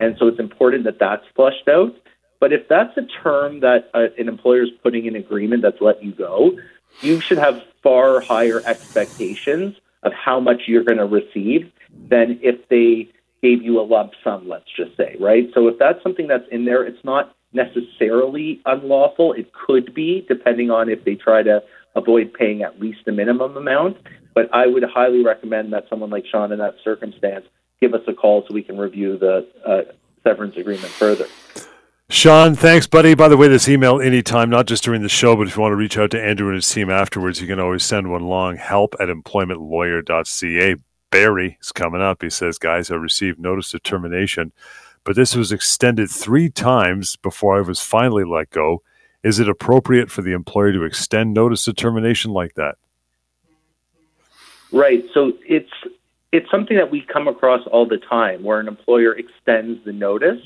And 0.00 0.16
so 0.18 0.26
it's 0.26 0.40
important 0.40 0.84
that 0.84 0.98
that's 0.98 1.24
flushed 1.36 1.68
out. 1.68 1.94
But 2.40 2.52
if 2.52 2.68
that's 2.68 2.96
a 2.96 3.06
term 3.22 3.60
that 3.60 3.90
uh, 3.94 4.08
an 4.18 4.28
employer 4.28 4.64
is 4.64 4.70
putting 4.82 5.06
in 5.06 5.14
agreement 5.14 5.62
that's 5.62 5.80
let 5.80 6.02
you 6.02 6.12
go, 6.12 6.58
you 7.00 7.20
should 7.20 7.38
have 7.38 7.62
far 7.82 8.20
higher 8.20 8.60
expectations 8.66 9.76
of 10.02 10.12
how 10.12 10.40
much 10.40 10.62
you're 10.66 10.84
going 10.84 10.98
to 10.98 11.06
receive 11.06 11.70
than 12.10 12.40
if 12.42 12.68
they 12.68 13.08
gave 13.40 13.62
you 13.62 13.80
a 13.80 13.82
lump 13.82 14.12
sum, 14.22 14.48
let's 14.48 14.68
just 14.76 14.96
say, 14.96 15.16
right? 15.20 15.48
So 15.54 15.68
if 15.68 15.78
that's 15.78 16.02
something 16.02 16.26
that's 16.26 16.48
in 16.50 16.64
there, 16.64 16.84
it's 16.84 17.04
not 17.04 17.34
necessarily 17.52 18.60
unlawful. 18.66 19.32
It 19.32 19.52
could 19.52 19.94
be, 19.94 20.26
depending 20.28 20.70
on 20.70 20.88
if 20.88 21.04
they 21.04 21.14
try 21.14 21.42
to 21.42 21.62
avoid 21.94 22.32
paying 22.34 22.62
at 22.62 22.80
least 22.80 23.00
the 23.06 23.12
minimum 23.12 23.56
amount. 23.56 23.96
But 24.34 24.52
I 24.52 24.66
would 24.66 24.82
highly 24.82 25.24
recommend 25.24 25.72
that 25.72 25.84
someone 25.88 26.10
like 26.10 26.24
Sean 26.30 26.52
in 26.52 26.58
that 26.58 26.74
circumstance 26.82 27.46
give 27.80 27.94
us 27.94 28.02
a 28.08 28.14
call 28.14 28.44
so 28.46 28.54
we 28.54 28.62
can 28.62 28.78
review 28.78 29.18
the 29.18 29.46
uh, 29.66 29.92
severance 30.22 30.56
agreement 30.56 30.88
further. 30.88 31.26
Sean, 32.10 32.54
thanks, 32.54 32.86
buddy. 32.86 33.14
By 33.14 33.28
the 33.28 33.36
way, 33.36 33.48
this 33.48 33.68
email 33.68 34.00
anytime, 34.00 34.50
not 34.50 34.66
just 34.66 34.84
during 34.84 35.02
the 35.02 35.08
show, 35.08 35.36
but 35.36 35.46
if 35.46 35.56
you 35.56 35.62
want 35.62 35.72
to 35.72 35.76
reach 35.76 35.96
out 35.96 36.10
to 36.10 36.22
Andrew 36.22 36.48
and 36.48 36.56
his 36.56 36.68
team 36.68 36.90
afterwards, 36.90 37.40
you 37.40 37.46
can 37.46 37.58
always 37.58 37.82
send 37.82 38.10
one 38.10 38.24
long 38.24 38.56
help 38.56 38.94
at 39.00 39.08
employmentlawyer.ca. 39.08 40.76
Barry 41.10 41.58
is 41.60 41.72
coming 41.72 42.02
up. 42.02 42.22
He 42.22 42.30
says, 42.30 42.58
Guys, 42.58 42.90
I 42.90 42.96
received 42.96 43.38
notice 43.38 43.72
of 43.72 43.82
termination, 43.82 44.52
but 45.04 45.16
this 45.16 45.34
was 45.34 45.50
extended 45.50 46.10
three 46.10 46.50
times 46.50 47.16
before 47.16 47.56
I 47.56 47.62
was 47.62 47.80
finally 47.80 48.24
let 48.24 48.50
go. 48.50 48.82
Is 49.24 49.40
it 49.40 49.48
appropriate 49.48 50.10
for 50.10 50.22
the 50.22 50.32
employer 50.32 50.72
to 50.72 50.84
extend 50.84 51.34
notice 51.34 51.66
of 51.66 51.74
termination 51.74 52.30
like 52.30 52.54
that? 52.54 52.76
Right. 54.70 55.04
So 55.12 55.32
it's 55.46 55.72
it's 56.30 56.50
something 56.50 56.76
that 56.76 56.90
we 56.90 57.00
come 57.00 57.26
across 57.26 57.66
all 57.66 57.86
the 57.86 57.98
time 57.98 58.42
where 58.42 58.60
an 58.60 58.68
employer 58.68 59.12
extends 59.12 59.84
the 59.84 59.92
notice 59.92 60.40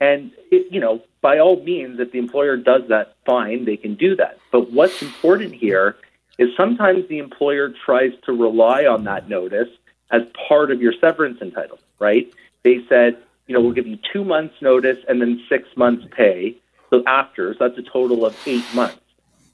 and, 0.00 0.30
it, 0.50 0.72
you 0.72 0.80
know, 0.80 1.02
by 1.20 1.38
all 1.38 1.62
means, 1.62 1.98
if 1.98 2.12
the 2.12 2.18
employer 2.18 2.56
does 2.56 2.82
that, 2.88 3.16
fine, 3.26 3.64
they 3.64 3.76
can 3.76 3.94
do 3.94 4.14
that. 4.16 4.38
But 4.52 4.70
what's 4.70 5.02
important 5.02 5.54
here 5.54 5.96
is 6.38 6.50
sometimes 6.56 7.08
the 7.08 7.18
employer 7.18 7.72
tries 7.84 8.12
to 8.26 8.32
rely 8.32 8.86
on 8.86 9.04
that 9.04 9.28
notice 9.28 9.68
as 10.10 10.22
part 10.48 10.70
of 10.70 10.80
your 10.80 10.92
severance 11.00 11.40
entitlement, 11.40 11.80
right? 11.98 12.32
They 12.62 12.84
said, 12.88 13.18
you 13.46 13.54
know, 13.54 13.60
we'll 13.60 13.72
give 13.72 13.86
you 13.86 13.98
two 14.12 14.24
months 14.24 14.54
notice 14.60 14.98
and 15.08 15.20
then 15.20 15.42
six 15.48 15.68
months 15.76 16.06
pay. 16.12 16.56
So 16.90 17.02
after, 17.06 17.54
so 17.54 17.68
that's 17.68 17.78
a 17.78 17.90
total 17.90 18.24
of 18.24 18.36
eight 18.46 18.64
months. 18.74 19.00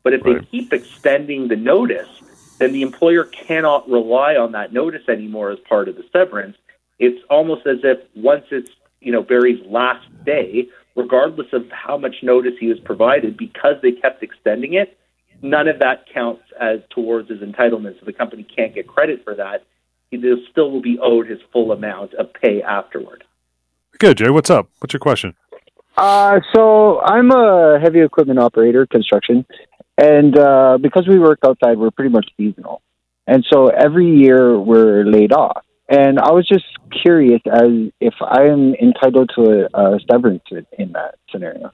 But 0.03 0.13
if 0.13 0.25
right. 0.25 0.41
they 0.41 0.47
keep 0.47 0.73
extending 0.73 1.49
the 1.49 1.57
notice, 1.57 2.09
then 2.59 2.73
the 2.73 2.83
employer 2.83 3.25
cannot 3.25 3.89
rely 3.89 4.37
on 4.37 4.53
that 4.53 4.73
notice 4.73 5.09
anymore 5.09 5.51
as 5.51 5.59
part 5.61 5.89
of 5.89 5.97
the 5.97 6.05
severance. 6.13 6.57
It's 6.99 7.21
almost 7.29 7.67
as 7.67 7.79
if 7.83 7.99
once 8.15 8.45
it's 8.51 8.71
you 9.05 9.13
know, 9.13 9.23
Barry's 9.23 9.65
last 9.67 10.07
day, 10.25 10.69
regardless 10.97 11.49
of 11.53 11.71
how 11.71 11.97
much 11.97 12.17
notice 12.23 12.55
he 12.59 12.67
was 12.67 12.81
provided, 12.81 13.37
because 13.37 13.77
they 13.83 13.93
kept 13.93 14.23
extending 14.23 14.75
it, 14.75 14.99
none 15.43 15.69
of 15.69 15.79
that 15.81 16.07
counts 16.13 16.43
as 16.59 16.81
towards 16.91 17.29
his 17.29 17.41
entitlement. 17.41 18.01
So 18.01 18.07
the 18.07 18.13
company 18.13 18.43
can't 18.45 18.75
get 18.75 18.89
credit 18.89 19.23
for 19.23 19.35
that. 19.35 19.65
He 20.11 20.19
still 20.51 20.71
will 20.71 20.81
be 20.81 20.99
owed 21.01 21.29
his 21.29 21.41
full 21.53 21.73
amount 21.73 22.15
of 22.15 22.33
pay 22.33 22.63
afterward. 22.63 23.25
Good, 23.99 24.19
Jay. 24.19 24.31
What's 24.31 24.51
up? 24.51 24.69
What's 24.81 24.93
your 24.93 25.01
question? 25.01 25.35
Uh, 25.97 26.41
so 26.55 27.01
I'm 27.01 27.31
a 27.31 27.79
heavy 27.81 28.01
equipment 28.01 28.39
operator, 28.39 28.87
construction, 28.87 29.47
and 29.97 30.37
uh, 30.37 30.79
because 30.81 31.07
we 31.09 31.19
work 31.19 31.39
outside, 31.47 31.79
we're 31.79 31.93
pretty 31.93 32.11
much 32.11 32.29
seasonal, 32.37 32.83
and 33.27 33.45
so 33.53 33.69
every 33.69 34.11
year 34.11 34.59
we're 34.59 35.05
laid 35.05 35.33
off. 35.33 35.65
And 35.89 36.19
I 36.19 36.33
was 36.33 36.49
just 36.49 36.65
curious 37.03 37.43
as 37.47 37.93
if 38.01 38.15
I 38.21 38.45
am 38.45 38.75
entitled 38.75 39.31
to 39.37 39.69
a, 39.75 39.95
a 39.95 40.01
severance 40.11 40.45
in 40.79 40.93
that 40.93 41.17
scenario. 41.31 41.73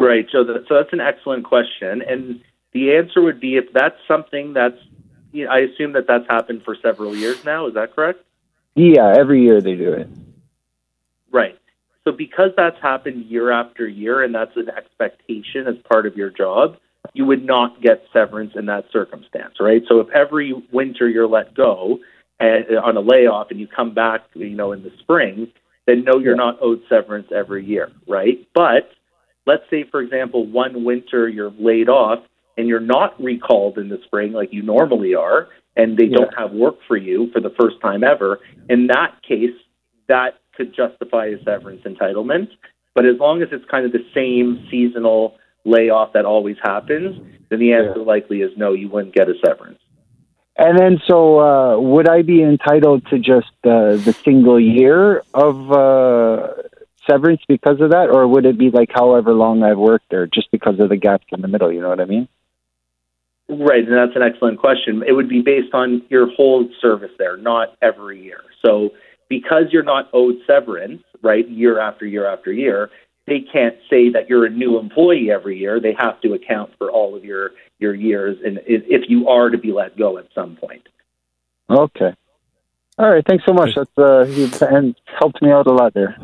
Right. 0.00 0.26
So, 0.32 0.42
that, 0.44 0.64
so 0.66 0.76
that's 0.76 0.92
an 0.92 1.00
excellent 1.00 1.44
question, 1.44 2.02
and 2.02 2.40
the 2.72 2.96
answer 2.96 3.20
would 3.22 3.38
be 3.38 3.56
if 3.56 3.72
that's 3.72 3.96
something 4.08 4.52
that's. 4.54 4.78
You 5.34 5.46
know, 5.46 5.50
I 5.50 5.60
assume 5.60 5.92
that 5.92 6.06
that's 6.06 6.26
happened 6.28 6.62
for 6.62 6.76
several 6.82 7.16
years 7.16 7.42
now. 7.42 7.66
Is 7.66 7.72
that 7.72 7.94
correct? 7.94 8.22
Yeah, 8.74 9.14
every 9.16 9.42
year 9.42 9.62
they 9.62 9.76
do 9.76 9.94
it. 9.94 10.06
Right. 11.30 11.58
So 12.04 12.12
because 12.12 12.50
that's 12.56 12.80
happened 12.82 13.26
year 13.26 13.50
after 13.50 13.86
year, 13.86 14.22
and 14.22 14.34
that's 14.34 14.56
an 14.56 14.68
expectation 14.68 15.66
as 15.68 15.76
part 15.90 16.06
of 16.06 16.16
your 16.16 16.30
job, 16.30 16.76
you 17.14 17.26
would 17.26 17.44
not 17.44 17.80
get 17.82 18.02
severance 18.12 18.52
in 18.56 18.66
that 18.66 18.84
circumstance, 18.92 19.54
right? 19.60 19.82
So 19.88 20.00
if 20.00 20.08
every 20.10 20.54
winter 20.72 21.08
you're 21.08 21.28
let 21.28 21.54
go, 21.54 21.98
and, 22.42 22.76
on 22.78 22.96
a 22.96 23.00
layoff 23.00 23.50
and 23.50 23.60
you 23.60 23.68
come 23.68 23.94
back, 23.94 24.22
you 24.34 24.50
know, 24.50 24.72
in 24.72 24.82
the 24.82 24.90
spring, 25.00 25.48
then 25.86 26.04
no, 26.04 26.18
you're 26.18 26.36
not 26.36 26.58
owed 26.60 26.82
severance 26.88 27.28
every 27.34 27.64
year, 27.64 27.90
right? 28.08 28.46
But 28.54 28.90
let's 29.46 29.62
say, 29.70 29.84
for 29.90 30.00
example, 30.00 30.46
one 30.46 30.84
winter 30.84 31.28
you're 31.28 31.52
laid 31.58 31.88
off 31.88 32.24
and 32.56 32.68
you're 32.68 32.80
not 32.80 33.20
recalled 33.22 33.78
in 33.78 33.88
the 33.88 33.98
spring 34.04 34.32
like 34.32 34.52
you 34.52 34.62
normally 34.62 35.14
are, 35.14 35.48
and 35.76 35.96
they 35.96 36.04
yeah. 36.04 36.18
don't 36.18 36.34
have 36.36 36.52
work 36.52 36.76
for 36.86 36.96
you 36.96 37.30
for 37.32 37.40
the 37.40 37.54
first 37.58 37.76
time 37.80 38.04
ever. 38.04 38.40
In 38.68 38.88
that 38.88 39.22
case, 39.26 39.56
that 40.08 40.34
could 40.56 40.74
justify 40.74 41.26
a 41.26 41.42
severance 41.44 41.82
entitlement. 41.84 42.48
But 42.94 43.06
as 43.06 43.18
long 43.18 43.42
as 43.42 43.48
it's 43.52 43.64
kind 43.70 43.86
of 43.86 43.92
the 43.92 44.04
same 44.14 44.66
seasonal 44.70 45.36
layoff 45.64 46.12
that 46.12 46.24
always 46.24 46.56
happens, 46.62 47.20
then 47.48 47.58
the 47.58 47.72
answer 47.72 47.98
yeah. 47.98 48.04
likely 48.04 48.42
is 48.42 48.50
no, 48.56 48.72
you 48.72 48.88
wouldn't 48.88 49.14
get 49.14 49.28
a 49.28 49.34
severance. 49.44 49.78
And 50.56 50.78
then, 50.78 51.00
so 51.06 51.40
uh, 51.40 51.80
would 51.80 52.08
I 52.08 52.22
be 52.22 52.42
entitled 52.42 53.06
to 53.06 53.18
just 53.18 53.52
uh, 53.64 53.96
the 53.96 54.14
single 54.22 54.60
year 54.60 55.22
of 55.32 55.72
uh, 55.72 56.48
severance 57.08 57.40
because 57.48 57.80
of 57.80 57.90
that, 57.90 58.10
or 58.12 58.28
would 58.28 58.44
it 58.44 58.58
be 58.58 58.70
like 58.70 58.90
however 58.92 59.32
long 59.32 59.62
I've 59.62 59.78
worked 59.78 60.10
there, 60.10 60.26
just 60.26 60.50
because 60.50 60.78
of 60.78 60.90
the 60.90 60.96
gaps 60.96 61.26
in 61.32 61.40
the 61.40 61.48
middle? 61.48 61.72
You 61.72 61.80
know 61.80 61.88
what 61.88 62.00
I 62.00 62.04
mean? 62.04 62.28
Right, 63.48 63.86
and 63.86 63.96
that's 63.96 64.14
an 64.14 64.22
excellent 64.22 64.58
question. 64.58 65.02
It 65.06 65.12
would 65.12 65.28
be 65.28 65.40
based 65.40 65.74
on 65.74 66.02
your 66.10 66.30
whole 66.30 66.68
service 66.80 67.10
there, 67.18 67.36
not 67.36 67.76
every 67.80 68.22
year. 68.22 68.40
So 68.64 68.90
because 69.32 69.64
you're 69.70 69.82
not 69.82 70.10
owed 70.12 70.34
severance, 70.46 71.02
right, 71.22 71.48
year 71.48 71.80
after 71.80 72.04
year 72.04 72.26
after 72.26 72.52
year, 72.52 72.90
they 73.26 73.40
can't 73.40 73.76
say 73.88 74.10
that 74.10 74.28
you're 74.28 74.44
a 74.44 74.50
new 74.50 74.78
employee 74.78 75.30
every 75.30 75.56
year. 75.58 75.80
They 75.80 75.94
have 75.98 76.20
to 76.20 76.34
account 76.34 76.72
for 76.76 76.90
all 76.90 77.16
of 77.16 77.24
your 77.24 77.52
your 77.78 77.94
years, 77.94 78.36
and 78.44 78.60
if 78.66 79.08
you 79.08 79.28
are 79.28 79.48
to 79.48 79.56
be 79.56 79.72
let 79.72 79.96
go 79.96 80.18
at 80.18 80.26
some 80.34 80.56
point. 80.56 80.86
Okay. 81.70 82.12
All 82.98 83.10
right. 83.10 83.24
Thanks 83.26 83.44
so 83.46 83.54
much. 83.54 83.74
That's 83.74 83.96
uh, 83.96 84.66
and 84.66 84.94
helped 85.18 85.40
me 85.40 85.50
out 85.50 85.66
a 85.66 85.72
lot 85.72 85.94
there. 85.94 86.14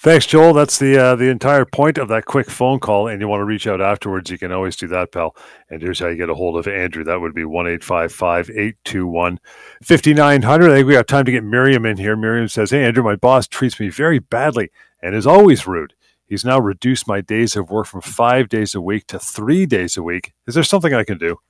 Thanks, 0.00 0.26
Joel. 0.26 0.52
That's 0.52 0.78
the 0.78 0.96
uh, 0.96 1.16
the 1.16 1.28
entire 1.28 1.64
point 1.64 1.98
of 1.98 2.06
that 2.06 2.24
quick 2.24 2.48
phone 2.48 2.78
call. 2.78 3.08
And 3.08 3.20
you 3.20 3.26
want 3.26 3.40
to 3.40 3.44
reach 3.44 3.66
out 3.66 3.80
afterwards, 3.80 4.30
you 4.30 4.38
can 4.38 4.52
always 4.52 4.76
do 4.76 4.86
that, 4.86 5.10
pal. 5.10 5.34
And 5.70 5.82
here's 5.82 5.98
how 5.98 6.06
you 6.06 6.14
get 6.14 6.30
a 6.30 6.36
hold 6.36 6.56
of 6.56 6.68
Andrew. 6.68 7.02
That 7.02 7.20
would 7.20 7.34
be 7.34 7.44
1 7.44 7.66
821 7.66 9.40
5900. 9.82 10.70
I 10.70 10.74
think 10.76 10.86
we 10.86 10.94
have 10.94 11.06
time 11.06 11.24
to 11.24 11.32
get 11.32 11.42
Miriam 11.42 11.84
in 11.84 11.96
here. 11.96 12.14
Miriam 12.14 12.46
says, 12.46 12.70
Hey, 12.70 12.84
Andrew, 12.84 13.02
my 13.02 13.16
boss 13.16 13.48
treats 13.48 13.80
me 13.80 13.88
very 13.88 14.20
badly 14.20 14.70
and 15.02 15.16
is 15.16 15.26
always 15.26 15.66
rude. 15.66 15.94
He's 16.28 16.44
now 16.44 16.60
reduced 16.60 17.08
my 17.08 17.20
days 17.20 17.56
of 17.56 17.68
work 17.68 17.88
from 17.88 18.02
five 18.02 18.48
days 18.48 18.76
a 18.76 18.80
week 18.80 19.08
to 19.08 19.18
three 19.18 19.66
days 19.66 19.96
a 19.96 20.02
week. 20.04 20.32
Is 20.46 20.54
there 20.54 20.62
something 20.62 20.94
I 20.94 21.02
can 21.02 21.18
do? 21.18 21.40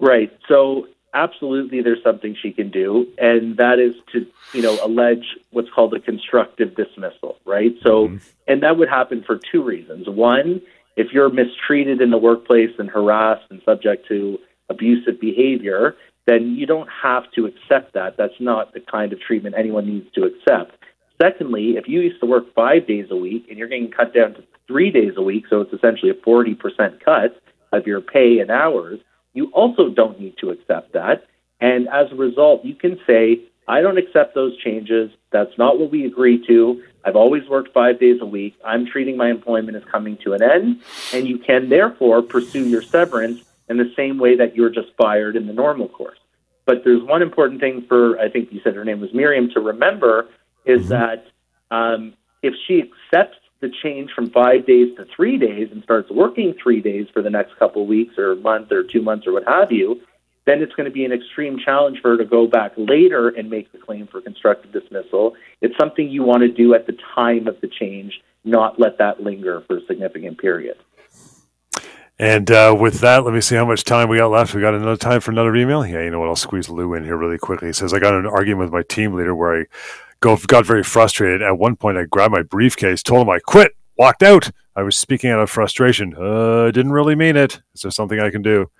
Right. 0.00 0.36
So 0.48 0.88
absolutely 1.14 1.82
there's 1.82 2.02
something 2.02 2.36
she 2.40 2.52
can 2.52 2.70
do, 2.70 3.06
and 3.18 3.56
that 3.56 3.78
is 3.78 3.94
to, 4.12 4.26
you 4.52 4.62
know, 4.62 4.78
allege 4.84 5.36
what's 5.50 5.70
called 5.74 5.94
a 5.94 6.00
constructive 6.00 6.76
dismissal, 6.76 7.36
right? 7.44 7.74
So, 7.82 8.08
mm-hmm. 8.08 8.16
and 8.46 8.62
that 8.62 8.76
would 8.76 8.88
happen 8.88 9.22
for 9.26 9.38
two 9.52 9.62
reasons. 9.62 10.08
One, 10.08 10.62
if 10.96 11.12
you're 11.12 11.30
mistreated 11.30 12.00
in 12.00 12.10
the 12.10 12.18
workplace 12.18 12.70
and 12.78 12.88
harassed 12.88 13.44
and 13.50 13.62
subject 13.64 14.06
to 14.08 14.38
abusive 14.68 15.20
behavior, 15.20 15.96
then 16.26 16.54
you 16.56 16.66
don't 16.66 16.88
have 17.02 17.24
to 17.32 17.46
accept 17.46 17.94
that. 17.94 18.16
That's 18.16 18.38
not 18.40 18.72
the 18.72 18.80
kind 18.80 19.12
of 19.12 19.20
treatment 19.20 19.54
anyone 19.58 19.86
needs 19.86 20.10
to 20.12 20.24
accept. 20.24 20.76
Secondly, 21.20 21.76
if 21.76 21.86
you 21.86 22.00
used 22.00 22.20
to 22.20 22.26
work 22.26 22.54
five 22.54 22.86
days 22.86 23.06
a 23.10 23.16
week 23.16 23.46
and 23.48 23.58
you're 23.58 23.68
getting 23.68 23.90
cut 23.90 24.14
down 24.14 24.34
to 24.34 24.44
three 24.66 24.90
days 24.90 25.12
a 25.16 25.22
week, 25.22 25.44
so 25.50 25.60
it's 25.60 25.72
essentially 25.72 26.10
a 26.10 26.14
40% 26.14 26.56
cut 27.04 27.40
of 27.72 27.86
your 27.86 28.00
pay 28.00 28.38
and 28.38 28.50
hours, 28.50 29.00
you 29.32 29.50
also 29.52 29.90
don't 29.90 30.20
need 30.20 30.36
to 30.38 30.50
accept 30.50 30.92
that. 30.92 31.24
And 31.60 31.88
as 31.88 32.10
a 32.10 32.14
result, 32.14 32.64
you 32.64 32.74
can 32.74 32.98
say, 33.06 33.40
I 33.68 33.82
don't 33.82 33.98
accept 33.98 34.34
those 34.34 34.56
changes. 34.58 35.10
That's 35.30 35.56
not 35.56 35.78
what 35.78 35.90
we 35.90 36.04
agreed 36.04 36.46
to. 36.48 36.82
I've 37.04 37.16
always 37.16 37.48
worked 37.48 37.72
five 37.72 38.00
days 38.00 38.20
a 38.20 38.26
week. 38.26 38.54
I'm 38.64 38.86
treating 38.86 39.16
my 39.16 39.30
employment 39.30 39.76
as 39.76 39.84
coming 39.84 40.18
to 40.24 40.32
an 40.32 40.42
end. 40.42 40.80
And 41.14 41.28
you 41.28 41.38
can 41.38 41.68
therefore 41.68 42.22
pursue 42.22 42.66
your 42.66 42.82
severance 42.82 43.42
in 43.68 43.76
the 43.76 43.92
same 43.96 44.18
way 44.18 44.36
that 44.36 44.56
you're 44.56 44.70
just 44.70 44.88
fired 44.96 45.36
in 45.36 45.46
the 45.46 45.52
normal 45.52 45.88
course. 45.88 46.18
But 46.66 46.82
there's 46.84 47.02
one 47.02 47.22
important 47.22 47.60
thing 47.60 47.84
for, 47.88 48.18
I 48.18 48.28
think 48.28 48.52
you 48.52 48.60
said 48.62 48.74
her 48.74 48.84
name 48.84 49.00
was 49.00 49.14
Miriam, 49.14 49.50
to 49.50 49.60
remember 49.60 50.28
is 50.64 50.82
mm-hmm. 50.82 50.90
that 50.90 51.26
um, 51.70 52.14
if 52.42 52.54
she 52.66 52.82
accepts 52.82 53.38
the 53.60 53.70
change 53.82 54.10
from 54.12 54.30
five 54.30 54.66
days 54.66 54.96
to 54.96 55.06
three 55.14 55.36
days 55.36 55.68
and 55.70 55.82
starts 55.82 56.10
working 56.10 56.54
three 56.62 56.80
days 56.80 57.06
for 57.12 57.22
the 57.22 57.30
next 57.30 57.56
couple 57.58 57.82
of 57.82 57.88
weeks 57.88 58.18
or 58.18 58.34
month 58.36 58.72
or 58.72 58.82
two 58.82 59.02
months 59.02 59.26
or 59.26 59.32
what 59.32 59.46
have 59.46 59.70
you, 59.70 60.00
then 60.46 60.62
it's 60.62 60.74
going 60.74 60.86
to 60.86 60.90
be 60.90 61.04
an 61.04 61.12
extreme 61.12 61.58
challenge 61.58 62.00
for 62.00 62.12
her 62.12 62.16
to 62.16 62.24
go 62.24 62.46
back 62.46 62.72
later 62.76 63.28
and 63.28 63.50
make 63.50 63.70
the 63.72 63.78
claim 63.78 64.06
for 64.06 64.20
constructive 64.20 64.72
dismissal. 64.72 65.34
It's 65.60 65.76
something 65.78 66.08
you 66.08 66.22
want 66.22 66.40
to 66.42 66.48
do 66.48 66.74
at 66.74 66.86
the 66.86 66.96
time 67.14 67.46
of 67.46 67.60
the 67.60 67.68
change, 67.68 68.20
not 68.44 68.80
let 68.80 68.98
that 68.98 69.22
linger 69.22 69.62
for 69.66 69.76
a 69.76 69.86
significant 69.86 70.38
period. 70.38 70.78
And 72.18 72.50
uh, 72.50 72.76
with 72.78 73.00
that, 73.00 73.24
let 73.24 73.32
me 73.32 73.40
see 73.40 73.56
how 73.56 73.64
much 73.64 73.84
time 73.84 74.10
we 74.10 74.18
got 74.18 74.30
left. 74.30 74.54
We 74.54 74.60
got 74.60 74.74
another 74.74 74.96
time 74.96 75.20
for 75.20 75.30
another 75.30 75.56
email. 75.56 75.86
Yeah, 75.86 76.02
you 76.02 76.10
know 76.10 76.20
what? 76.20 76.28
I'll 76.28 76.36
squeeze 76.36 76.68
Lou 76.68 76.92
in 76.92 77.04
here 77.04 77.16
really 77.16 77.38
quickly. 77.38 77.68
He 77.68 77.72
says, 77.72 77.94
I 77.94 77.98
got 77.98 78.12
an 78.12 78.26
argument 78.26 78.70
with 78.70 78.72
my 78.74 78.82
team 78.82 79.14
leader 79.14 79.34
where 79.34 79.62
I 79.62 79.64
go, 80.20 80.36
got 80.46 80.66
very 80.66 80.82
frustrated. 80.82 81.42
At 81.42 81.58
one 81.58 81.76
point, 81.76 81.98
I 81.98 82.04
grabbed 82.04 82.32
my 82.32 82.42
briefcase, 82.42 83.02
told 83.02 83.22
him 83.22 83.30
I 83.30 83.40
quit, 83.40 83.76
walked 83.96 84.22
out. 84.22 84.50
I 84.76 84.82
was 84.82 84.96
speaking 84.96 85.30
out 85.30 85.40
of 85.40 85.50
frustration. 85.50 86.14
Uh, 86.16 86.66
I 86.66 86.70
didn't 86.70 86.92
really 86.92 87.14
mean 87.14 87.36
it. 87.36 87.60
Is 87.74 87.82
there 87.82 87.90
something 87.90 88.20
I 88.20 88.30
can 88.30 88.42
do? 88.42 88.70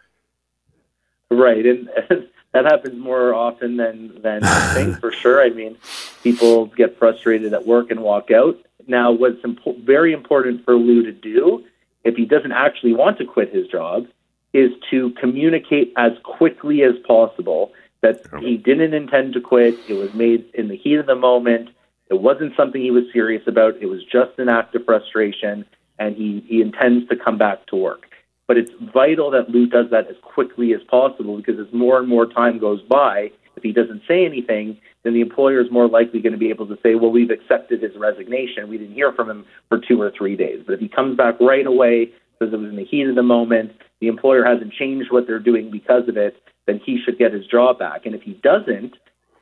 Right, 1.31 1.65
and, 1.65 1.89
that 2.53 2.65
happens 2.65 2.99
more 2.99 3.33
often 3.35 3.77
than 3.77 4.21
than 4.23 4.43
think 4.75 4.99
for 4.99 5.13
sure. 5.13 5.41
I 5.41 5.51
mean, 5.51 5.77
people 6.23 6.67
get 6.67 6.99
frustrated 6.99 7.55
at 7.55 7.67
work 7.67 7.91
and 7.91 8.01
walk 8.01 8.31
out. 8.31 8.59
Now, 8.87 9.13
what's 9.13 9.41
impo- 9.43 9.81
very 9.85 10.13
important 10.13 10.65
for 10.65 10.75
Lou 10.75 11.05
to 11.05 11.13
do, 11.13 11.65
if 12.03 12.17
he 12.17 12.25
doesn't 12.25 12.53
actually 12.53 12.95
want 12.95 13.19
to 13.19 13.25
quit 13.25 13.55
his 13.55 13.69
job, 13.69 14.07
is 14.53 14.73
to 14.91 15.11
communicate 15.21 15.93
as 15.97 16.13
quickly 16.25 16.83
as 16.83 16.95
possible 17.07 17.73
that 18.03 18.23
he 18.41 18.57
didn't 18.57 18.95
intend 18.95 19.35
to 19.35 19.41
quit. 19.41 19.75
It 19.89 19.95
was 19.95 20.13
made 20.15 20.47
in 20.55 20.69
the 20.69 20.77
heat 20.77 20.97
of 20.97 21.07
the 21.07 21.15
moment. 21.15 21.71
It 22.11 22.21
wasn't 22.21 22.57
something 22.57 22.81
he 22.81 22.91
was 22.91 23.05
serious 23.13 23.43
about. 23.47 23.77
It 23.81 23.87
was 23.87 24.03
just 24.05 24.39
an 24.39 24.49
act 24.49 24.75
of 24.75 24.85
frustration, 24.85 25.65
and 25.99 26.17
he, 26.17 26.45
he 26.47 26.61
intends 26.61 27.09
to 27.09 27.17
come 27.17 27.39
back 27.39 27.67
to 27.67 27.77
work. 27.77 28.07
But 28.49 28.57
it's 28.57 28.73
vital 28.93 29.31
that 29.31 29.51
Lou 29.51 29.67
does 29.67 29.91
that 29.91 30.09
as 30.09 30.17
quickly 30.23 30.75
as 30.75 30.81
possible 30.91 31.37
because 31.37 31.61
as 31.61 31.73
more 31.73 31.99
and 31.99 32.09
more 32.09 32.27
time 32.27 32.59
goes 32.59 32.83
by, 32.83 33.31
if 33.57 33.63
he 33.63 33.73
doesn't 33.73 34.03
say 34.09 34.25
anything, 34.25 34.79
then 35.05 35.15
the 35.15 35.21
employer 35.21 35.61
is 35.61 35.71
more 35.71 35.89
likely 35.89 36.21
going 36.21 36.33
to 36.33 36.39
be 36.39 36.51
able 36.51 36.67
to 36.67 36.79
say, 36.83 36.95
well, 36.95 37.11
we've 37.11 37.31
accepted 37.31 37.83
his 37.83 37.97
resignation. 37.97 38.69
We 38.69 38.79
didn't 38.79 38.95
hear 38.95 39.13
from 39.13 39.31
him 39.31 39.45
for 39.69 39.79
two 39.79 40.01
or 40.01 40.11
three 40.11 40.35
days. 40.35 40.63
But 40.67 40.75
if 40.75 40.81
he 40.81 40.89
comes 40.89 41.17
back 41.17 41.39
right 41.41 41.67
away, 41.67 42.13
because 42.39 42.53
it 42.53 42.57
was 42.57 42.71
in 42.71 42.77
the 42.77 42.85
heat 42.85 43.07
of 43.07 43.15
the 43.15 43.23
moment, 43.23 43.73
the 44.01 44.09
employer 44.09 44.45
hasn't 44.45 44.73
changed 44.73 45.13
what 45.13 45.27
they're 45.27 45.39
doing 45.39 45.71
because 45.71 46.09
of 46.09 46.17
it, 46.17 46.37
then 46.71 46.81
he 46.85 47.01
should 47.03 47.19
get 47.19 47.33
his 47.33 47.47
job 47.47 47.79
back. 47.79 48.07
And 48.07 48.15
if 48.15 48.23
he 48.23 48.35
doesn't, 48.35 48.97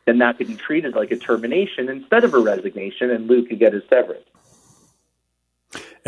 then 0.07 0.19
that 0.19 0.39
could 0.39 0.47
be 0.47 0.57
treated 0.57 0.95
like 0.95 1.11
a 1.11 1.17
termination 1.17 1.91
instead 1.91 2.25
of 2.25 2.33
a 2.33 2.39
resignation, 2.39 3.11
and 3.11 3.27
Lou 3.27 3.45
could 3.45 3.59
get 3.59 3.75
his 3.75 3.83
severance. 3.91 4.25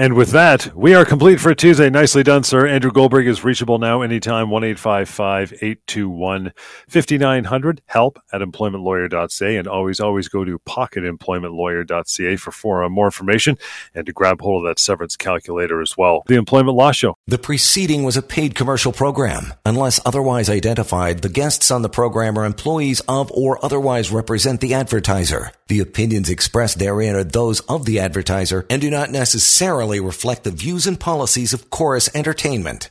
And 0.01 0.15
with 0.15 0.31
that, 0.31 0.75
we 0.75 0.95
are 0.95 1.05
complete 1.05 1.41
for 1.41 1.55
Tuesday. 1.55 1.91
Nicely 1.91 2.23
done, 2.23 2.43
sir. 2.43 2.67
Andrew 2.67 2.91
Goldberg 2.91 3.27
is 3.27 3.45
reachable 3.45 3.79
now 3.79 4.01
anytime, 4.01 4.49
1 4.49 4.65
821 4.65 6.53
5900. 6.89 7.83
Help 7.85 8.19
at 8.33 8.41
employmentlawyer.ca. 8.41 9.57
And 9.57 9.69
always, 9.69 10.01
always 10.01 10.29
go 10.29 10.43
to 10.43 10.59
pocketemploymentlawyer.ca 10.61 12.37
for, 12.37 12.51
for 12.51 12.83
uh, 12.83 12.89
more 12.89 13.09
information 13.09 13.59
and 13.95 14.07
to 14.07 14.13
grab 14.13 14.41
hold 14.41 14.65
of 14.65 14.71
that 14.71 14.79
severance 14.79 15.17
calculator 15.17 15.83
as 15.83 15.99
well. 15.99 16.23
The 16.27 16.37
Employment 16.37 16.79
Law 16.79 16.93
Show. 16.93 17.17
The 17.27 17.37
preceding 17.37 18.03
was 18.03 18.17
a 18.17 18.23
paid 18.23 18.55
commercial 18.55 18.93
program. 18.93 19.53
Unless 19.67 20.01
otherwise 20.07 20.49
identified, 20.49 21.21
the 21.21 21.29
guests 21.29 21.71
on 21.71 21.83
the 21.83 21.91
program 21.91 22.39
are 22.39 22.47
employees 22.47 23.01
of 23.07 23.31
or 23.33 23.63
otherwise 23.63 24.11
represent 24.11 24.63
the 24.63 24.73
advertiser. 24.73 25.53
The 25.69 25.81
opinions 25.81 26.31
expressed 26.31 26.79
therein 26.79 27.15
are 27.15 27.25
those 27.25 27.61
of 27.61 27.85
the 27.85 28.01
advertiser 28.01 28.67
and 28.71 28.81
do 28.81 28.91
not 28.91 29.11
necessarily 29.51 29.99
reflect 29.99 30.45
the 30.45 30.51
views 30.53 30.87
and 30.87 31.01
policies 31.01 31.53
of 31.53 31.71
Chorus 31.71 32.09
Entertainment. 32.15 32.91